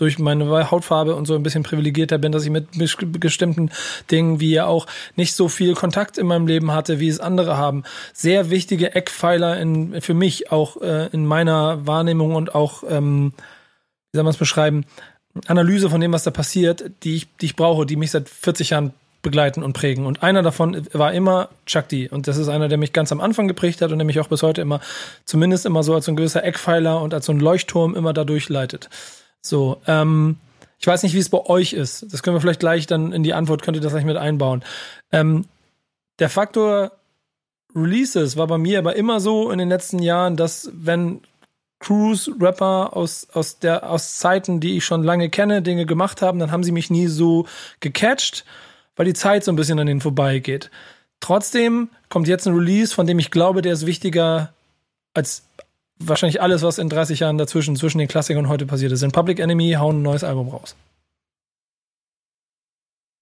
[0.00, 3.70] durch meine Hautfarbe und so ein bisschen privilegierter bin, dass ich mit bes- bestimmten
[4.10, 7.56] Dingen wie ja auch nicht so viel Kontakt in meinem Leben hatte, wie es andere
[7.56, 7.84] haben.
[8.14, 13.32] Sehr wichtige Eckpfeiler in, für mich auch äh, in meiner Wahrnehmung und auch, ähm,
[14.12, 14.86] wie soll man es beschreiben,
[15.46, 18.70] Analyse von dem, was da passiert, die ich, die ich brauche, die mich seit 40
[18.70, 20.06] Jahren begleiten und prägen.
[20.06, 22.08] Und einer davon war immer Chuck D.
[22.08, 24.28] Und das ist einer, der mich ganz am Anfang geprägt hat und der mich auch
[24.28, 24.80] bis heute immer,
[25.24, 28.24] zumindest immer so als so ein gewisser Eckpfeiler und als so ein Leuchtturm immer da
[28.24, 28.88] durchleitet.
[29.42, 30.36] So, ähm,
[30.78, 32.06] ich weiß nicht, wie es bei euch ist.
[32.12, 34.64] Das können wir vielleicht gleich dann in die Antwort, könnt ihr das gleich mit einbauen.
[35.12, 35.44] Ähm,
[36.18, 36.92] der Faktor
[37.74, 41.20] Releases war bei mir aber immer so in den letzten Jahren, dass wenn
[41.78, 46.38] Crews, Rapper aus, aus, der, aus Zeiten, die ich schon lange kenne, Dinge gemacht haben,
[46.38, 47.46] dann haben sie mich nie so
[47.80, 48.44] gecatcht,
[48.96, 50.70] weil die Zeit so ein bisschen an denen vorbeigeht.
[51.20, 54.52] Trotzdem kommt jetzt ein Release, von dem ich glaube, der ist wichtiger
[55.14, 55.44] als
[56.02, 59.02] wahrscheinlich alles, was in 30 Jahren dazwischen, zwischen den Klassikern und heute passiert ist.
[59.02, 60.74] In Public Enemy hauen ein neues Album raus.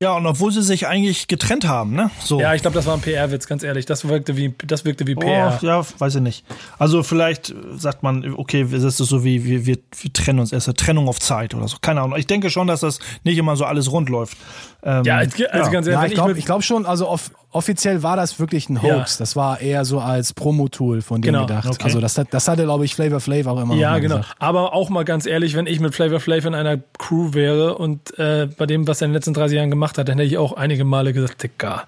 [0.01, 2.13] Ja, und obwohl sie sich eigentlich getrennt haben, ne?
[2.23, 2.41] So.
[2.41, 3.85] Ja, ich glaube, das war ein PR-Witz, ganz ehrlich.
[3.85, 5.59] Das wirkte wie, das wirkte wie Oh, PR.
[5.61, 6.45] ja, weiß ich nicht.
[6.79, 10.69] Also vielleicht sagt man, okay, das ist so wie wir, wir, wir trennen uns erst
[10.69, 11.79] eine Trennung auf Zeit oder so.
[11.81, 12.17] Keine Ahnung.
[12.17, 14.37] Ich denke schon, dass das nicht immer so alles rund läuft.
[14.85, 15.33] Ähm, Ja, also
[15.73, 19.15] ganz ehrlich, Ja, ich glaube glaub schon, also auf, offiziell war das wirklich ein Hoax.
[19.15, 19.23] Ja.
[19.23, 21.47] Das war eher so als Promo-Tool von denen Genau.
[21.47, 21.67] gedacht.
[21.69, 21.83] Okay.
[21.85, 24.19] Also das, hat, das hatte, glaube ich, Flavor Flav auch immer Ja, genau.
[24.19, 24.37] gesagt.
[24.39, 28.19] Aber auch mal ganz ehrlich, wenn ich mit Flavor Flav in einer Crew wäre und
[28.19, 30.39] äh, bei dem, was er in den letzten 30 Jahren gemacht hat, dann hätte ich
[30.39, 31.85] auch einige Male gesagt, Digga,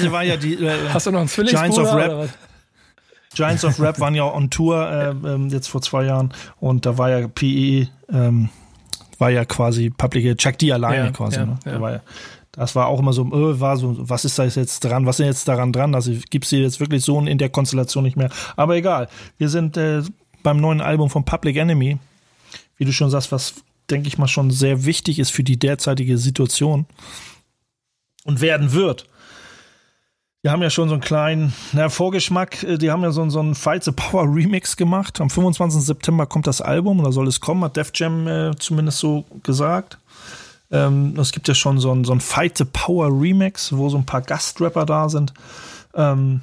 [0.00, 1.28] sie war ja die äh, hast du noch einen?
[1.46, 2.08] Giants of Rap.
[2.08, 2.30] oder was?
[3.34, 6.98] Giants of Rap waren ja on Tour äh, ähm, jetzt vor zwei Jahren und da
[6.98, 8.50] war ja PE, ähm,
[9.18, 11.36] war ja quasi Public Chuck D alleine Ja, quasi.
[11.36, 11.58] ja, ne?
[11.64, 11.72] ja.
[11.72, 12.00] Da war ja,
[12.52, 15.26] das war auch immer so, äh, war so, was ist da jetzt dran, was ist
[15.26, 15.94] jetzt daran dran?
[15.94, 18.30] Also gibt's sie jetzt wirklich so in der Konstellation nicht mehr.
[18.56, 20.02] Aber egal, wir sind äh,
[20.42, 21.98] beim neuen Album von Public Enemy,
[22.76, 23.54] wie du schon sagst, was
[23.90, 26.86] denke ich mal schon sehr wichtig ist für die derzeitige Situation
[28.24, 29.06] und werden wird.
[30.44, 32.62] Die haben ja schon so einen kleinen na, Vorgeschmack.
[32.64, 35.20] Äh, Die haben ja so, einen- so einen the Power Remix gemacht.
[35.20, 35.80] Am 25.
[35.82, 39.98] September kommt das Album oder soll es kommen, hat Def Jam äh, zumindest so gesagt.
[40.72, 43.98] Ähm, es gibt ja schon so einen, so einen Fight the Power Remix, wo so
[43.98, 45.34] ein paar Gastrapper da sind.
[45.94, 46.40] Ähm,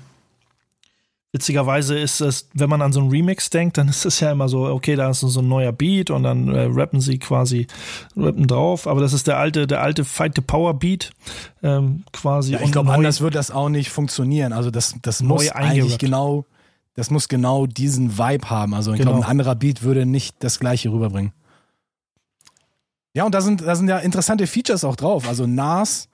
[1.32, 4.50] witzigerweise ist es, wenn man an so einen Remix denkt, dann ist es ja immer
[4.50, 7.68] so, okay, da ist so ein neuer Beat und dann äh, rappen sie quasi
[8.18, 8.88] rappen drauf.
[8.88, 11.12] Aber das ist der alte, der alte Fight the Power Beat
[11.62, 12.54] ähm, quasi.
[12.54, 14.54] Ja, ich glaube, anders wird das auch nicht funktionieren.
[14.54, 16.46] Also das, das muss eigentlich genau,
[16.96, 18.74] das muss genau diesen Vibe haben.
[18.74, 19.12] Also ich Genau.
[19.12, 21.32] glaube, ein anderer Beat würde nicht das gleiche rüberbringen.
[23.14, 25.28] Ja, und da sind, da sind ja interessante Features auch drauf.
[25.28, 26.10] Also Nas,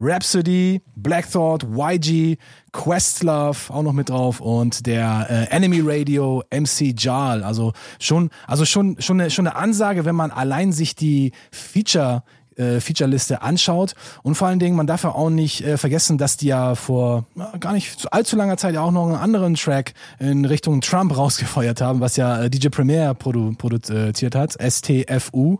[0.00, 2.36] Rhapsody, Black Thought, YG,
[2.72, 7.42] Questlove auch noch mit drauf und der äh, Enemy Radio, MC Jal.
[7.42, 12.22] Also schon, also schon, schon eine, schon eine Ansage, wenn man allein sich die Feature
[12.56, 16.36] äh, Featureliste anschaut und vor allen Dingen, man darf ja auch nicht äh, vergessen, dass
[16.36, 19.94] die ja vor na, gar nicht allzu langer Zeit ja auch noch einen anderen Track
[20.20, 25.58] in Richtung Trump rausgefeuert haben, was ja äh, DJ Premier produ produziert hat, STFU.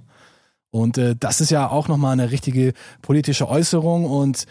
[0.75, 4.47] Und äh, das ist ja auch nochmal eine richtige politische Äußerung und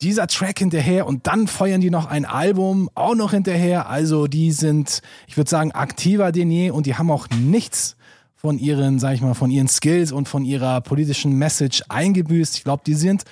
[0.00, 3.90] dieser Track hinterher und dann feuern die noch ein Album auch noch hinterher.
[3.90, 7.98] Also die sind, ich würde sagen, aktiver denn je und die haben auch nichts
[8.36, 12.56] von ihren, sag ich mal, von ihren Skills und von ihrer politischen Message eingebüßt.
[12.56, 13.24] Ich glaube, die sind,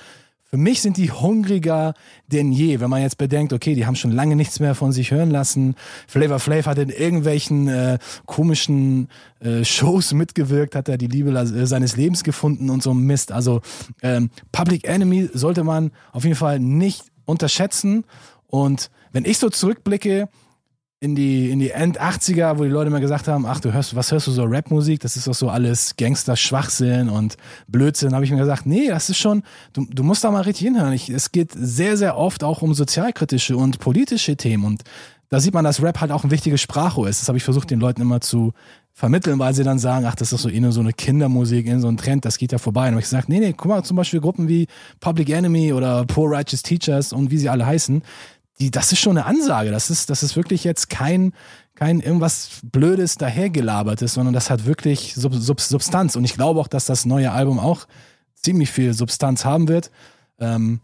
[0.49, 1.95] für mich sind die hungriger
[2.29, 5.11] denn je, wenn man jetzt bedenkt, okay, die haben schon lange nichts mehr von sich
[5.11, 5.75] hören lassen.
[6.07, 9.09] Flavor Flav hat in irgendwelchen äh, komischen
[9.41, 13.33] äh, Shows mitgewirkt, hat er die Liebe äh, seines Lebens gefunden und so Mist.
[13.33, 13.61] Also
[14.03, 18.05] ähm, Public Enemy sollte man auf jeden Fall nicht unterschätzen.
[18.47, 20.29] Und wenn ich so zurückblicke,
[20.99, 24.13] in die, in die End-80er, wo die Leute immer gesagt haben, ach, du hörst, was
[24.13, 25.01] hörst du so Rapmusik?
[25.01, 27.37] Das ist doch so alles Gangster-Schwachsinn und
[27.69, 28.15] Blödsinn.
[28.15, 29.43] habe ich mir gesagt, nee, das ist schon,
[29.75, 30.95] du, du musst da mal richtig hinhören.
[30.95, 34.85] Ich, es geht sehr, sehr oft auch um sozialkritische und politische Themen und
[35.29, 37.21] da sieht man, dass Rap halt auch ein wichtiges Sprachrohr ist.
[37.21, 38.53] Das habe ich versucht, den Leuten immer zu
[38.93, 41.81] vermitteln, weil sie dann sagen, ach, das ist so eh nur so eine Kindermusik, in
[41.81, 42.83] so ein Trend, das geht ja vorbei.
[42.83, 44.69] Und habe ich gesagt, nee, nee, guck mal, zum Beispiel Gruppen wie
[45.01, 48.03] Public Enemy oder Poor Righteous Teachers und wie sie alle heißen,
[48.59, 49.71] die, das ist schon eine Ansage.
[49.71, 51.33] Das ist, das ist wirklich jetzt kein,
[51.75, 56.17] kein irgendwas Blödes dahergelabertes, sondern das hat wirklich Sub, Sub, Substanz.
[56.17, 57.87] Und ich glaube auch, dass das neue Album auch
[58.35, 59.91] ziemlich viel Substanz haben wird.
[60.39, 60.81] Ähm,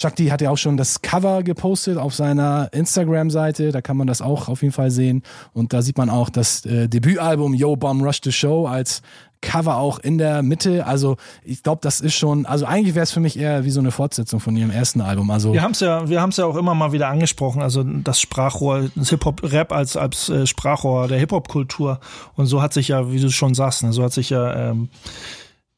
[0.00, 3.72] Chuck D hat ja auch schon das Cover gepostet auf seiner Instagram-Seite.
[3.72, 5.22] Da kann man das auch auf jeden Fall sehen.
[5.54, 9.00] Und da sieht man auch das äh, Debütalbum Yo Bomb Rush the Show als
[9.40, 10.86] Cover auch in der Mitte.
[10.86, 13.80] Also ich glaube, das ist schon, also eigentlich wäre es für mich eher wie so
[13.80, 15.30] eine Fortsetzung von ihrem ersten Album.
[15.30, 17.82] Also Wir haben es ja, wir haben es ja auch immer mal wieder angesprochen, also
[17.82, 22.00] das Sprachrohr, das Hip-Hop-Rap als, als äh, Sprachrohr der Hip-Hop-Kultur.
[22.34, 24.88] Und so hat sich ja, wie du schon sagst, ne, so hat sich ja ähm,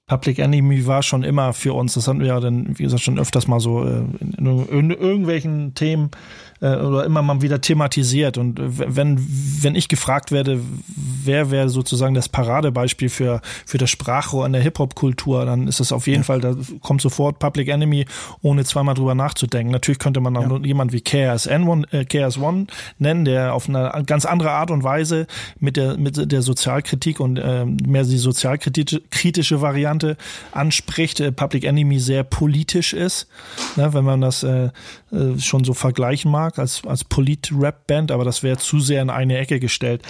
[0.09, 3.19] Public Enemy war schon immer für uns, das hatten wir ja dann, wie gesagt, schon
[3.19, 6.11] öfters mal so äh, in, in, in irgendwelchen Themen
[6.61, 8.39] äh, oder immer mal wieder thematisiert.
[8.39, 9.19] Und äh, wenn,
[9.63, 10.61] wenn ich gefragt werde,
[11.25, 15.93] wer wäre sozusagen das Paradebeispiel für, für das Sprachrohr in der Hip-Hop-Kultur, dann ist es
[15.93, 18.07] auf jeden Fall, da kommt sofort Public Enemy,
[18.43, 19.73] ohne zweimal drüber nachzudenken.
[19.73, 20.59] Natürlich könnte man auch Ja.
[20.65, 22.67] jemand wie KS-One äh, KS One
[22.99, 25.27] nennen, der auf eine ganz andere Art und Weise
[25.61, 30.17] mit der, mit der Sozialkritik und äh, mehr die sozialkritische kritische Variante
[30.53, 31.21] anspricht.
[31.21, 33.27] Äh, Public Enemy sehr politisch ist,
[33.77, 34.71] ne, wenn man das äh,
[35.13, 39.39] äh, schon so vergleichen mag als, als Polit-Rap-Band, aber das wäre zu sehr in eine
[39.39, 40.03] Ecke gestellt.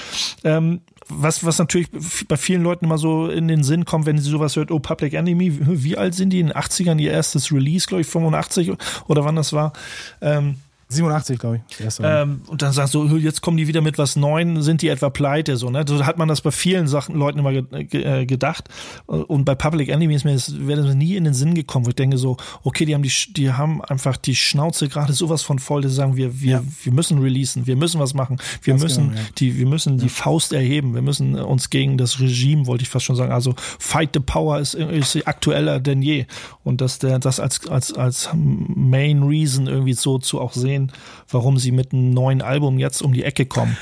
[0.44, 1.88] Ähm, was, was natürlich
[2.28, 5.14] bei vielen Leuten immer so in den Sinn kommt, wenn sie sowas hört, oh, Public
[5.14, 6.40] Enemy, wie alt sind die?
[6.40, 8.72] In den 80ern ihr erstes Release, glaube ich, 85
[9.06, 9.72] oder wann das war.
[10.20, 10.56] Ähm,
[10.90, 11.86] 87, glaube ich.
[12.02, 15.10] Ähm, und dann sagst du, jetzt kommen die wieder mit was Neuen, sind die etwa
[15.10, 15.58] pleite?
[15.58, 15.84] So, ne?
[15.86, 18.68] so hat man das bei vielen Sachen, Leuten immer ge ge äh, gedacht.
[19.06, 21.90] Und bei Public Enemy ist mir das, wäre das nie in den Sinn gekommen, wo
[21.90, 25.58] ich denke so, okay, die haben die, die haben einfach die Schnauze gerade sowas von
[25.58, 26.62] voll, die sagen, wir, wir, Ja.
[26.82, 29.26] wir müssen releasen, wir müssen was machen, wir Ganz müssen genau, ja.
[29.36, 33.04] die, wir müssen die Faust erheben, wir müssen uns gegen das Regime, wollte ich fast
[33.04, 36.26] schon sagen, also Fight the Power ist, ist aktueller denn je.
[36.64, 40.77] Und dass der, das als, als, als Main Reason irgendwie so zu auch sehen,
[41.30, 43.76] warum sie mit einem neuen Album jetzt um die Ecke kommen.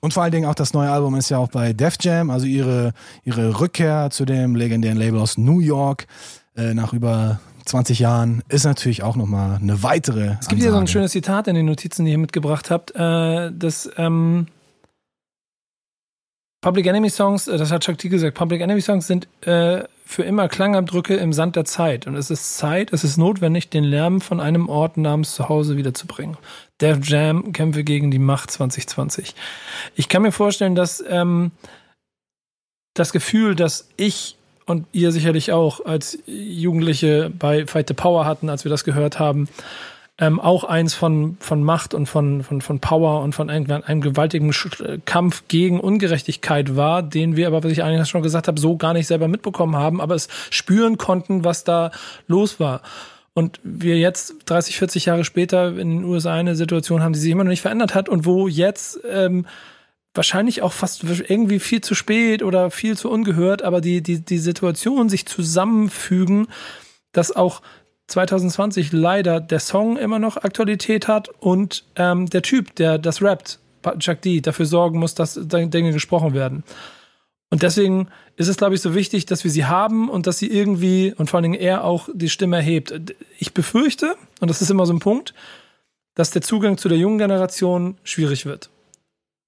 [0.00, 2.46] Und vor allen Dingen auch das neue Album ist ja auch bei Def Jam, also
[2.46, 2.92] ihre,
[3.24, 6.06] ihre Rückkehr zu dem legendären Label aus New York
[6.56, 10.36] äh, nach über 20 Jahren ist natürlich auch nochmal eine weitere.
[10.40, 10.92] Es gibt hier so ein Ansage.
[10.92, 14.46] schönes Zitat in den Notizen, die ihr mitgebracht habt, äh, das ähm,
[16.60, 20.22] Public Enemy Songs, äh, das hat Chuck T gesagt, Public Enemy Songs sind äh, für
[20.22, 22.06] immer Klangabdrücke im Sand der Zeit.
[22.06, 26.36] Und es ist Zeit, es ist notwendig, den Lärm von einem Ort namens Zuhause wiederzubringen.
[26.80, 29.34] Def Jam Kämpfe gegen die Macht 2020.
[29.94, 31.52] Ich kann mir vorstellen, dass ähm,
[32.94, 34.36] das Gefühl, dass ich
[34.66, 39.18] und ihr sicherlich auch als Jugendliche bei Fight the Power hatten, als wir das gehört
[39.18, 39.48] haben,
[40.20, 44.00] ähm, auch eins von, von Macht und von, von, von Power und von einem, einem
[44.00, 48.60] gewaltigen äh, Kampf gegen Ungerechtigkeit war, den wir aber, was ich eigentlich schon gesagt habe,
[48.60, 51.92] so gar nicht selber mitbekommen haben, aber es spüren konnten, was da
[52.26, 52.82] los war.
[53.32, 57.30] Und wir jetzt 30, 40 Jahre später in den USA eine Situation haben, die sich
[57.30, 59.46] immer noch nicht verändert hat und wo jetzt ähm,
[60.14, 64.38] wahrscheinlich auch fast irgendwie viel zu spät oder viel zu ungehört, aber die, die, die
[64.38, 66.48] Situation sich zusammenfügen,
[67.12, 67.62] dass auch
[68.08, 73.60] 2020 leider der Song immer noch Aktualität hat und ähm, der Typ, der das rappt,
[73.98, 76.64] Chuck D, dafür sorgen muss, dass Dinge gesprochen werden.
[77.50, 80.50] Und deswegen ist es, glaube ich, so wichtig, dass wir sie haben und dass sie
[80.50, 82.92] irgendwie und vor allen Dingen er auch die Stimme erhebt.
[83.38, 85.34] Ich befürchte, und das ist immer so ein Punkt,
[86.14, 88.70] dass der Zugang zu der jungen Generation schwierig wird.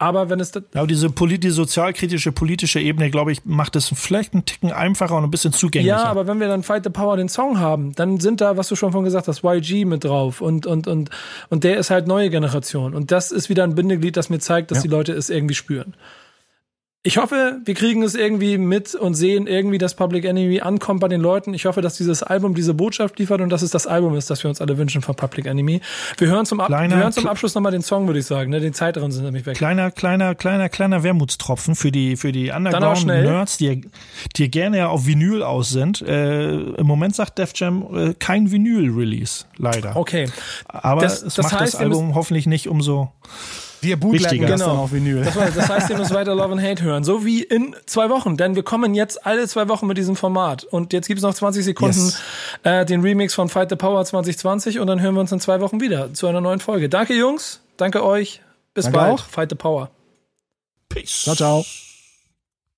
[0.01, 4.47] Aber wenn es aber diese politi sozialkritische politische Ebene, glaube ich, macht es vielleicht einen
[4.47, 5.95] Ticken einfacher und ein bisschen zugänglicher.
[5.99, 8.69] Ja, aber wenn wir dann Fight the Power den Song haben, dann sind da, was
[8.69, 11.11] du schon von gesagt hast, YG mit drauf und und und
[11.51, 14.71] und der ist halt neue Generation und das ist wieder ein Bindeglied, das mir zeigt,
[14.71, 14.83] dass Ja.
[14.85, 15.93] die Leute es irgendwie spüren.
[17.03, 21.09] Ich hoffe, wir kriegen es irgendwie mit und sehen irgendwie, dass Public Enemy ankommt bei
[21.09, 21.55] den Leuten.
[21.55, 24.43] Ich hoffe, dass dieses Album diese Botschaft liefert und dass es das Album ist, das
[24.45, 25.81] wir uns alle wünschen von Public Enemy.
[26.19, 28.51] Wir hören zum, Ab Kleiner- wir hören zum Abschluss nochmal den Song, würde ich sagen.
[28.51, 28.61] Ne?
[28.61, 29.57] Den Zeitraum sind nämlich weg.
[29.57, 32.51] Kleiner, kleiner, kleiner, kleiner Wermutstropfen für die, für die.
[32.51, 33.81] Underground-Nerds, die,
[34.37, 36.03] die gerne ja auf Vinyl aus sind.
[36.03, 39.97] Äh, Im Moment sagt Def Jam äh, kein Vinyl-Release, leider.
[39.97, 40.29] Okay.
[40.69, 43.11] Aber Das- es das macht heißt, das Album hoffentlich nicht umso.
[43.81, 44.73] Wir bootleggen das Genau.
[44.73, 45.23] dann auf Vinyl.
[45.25, 47.03] Das, war, das heißt, ihr müsst weiter Love and Hate hören.
[47.05, 48.37] So wie in zwei Wochen.
[48.37, 50.65] Denn wir kommen jetzt alle zwei Wochen mit diesem Format.
[50.65, 52.21] Und jetzt gibt's noch 20 Sekunden Yes.
[52.63, 55.61] äh, den Remix von Fight the Power 2020 und dann hören wir uns in zwei
[55.61, 56.89] Wochen wieder zu einer neuen Folge.
[56.89, 57.61] Danke, Jungs.
[57.77, 58.43] Danke euch.
[58.75, 59.13] Bis Danke bald.
[59.21, 59.25] auch.
[59.25, 59.91] Fight the Power.
[60.89, 61.23] Peace.
[61.25, 61.65] Ciao, ciao.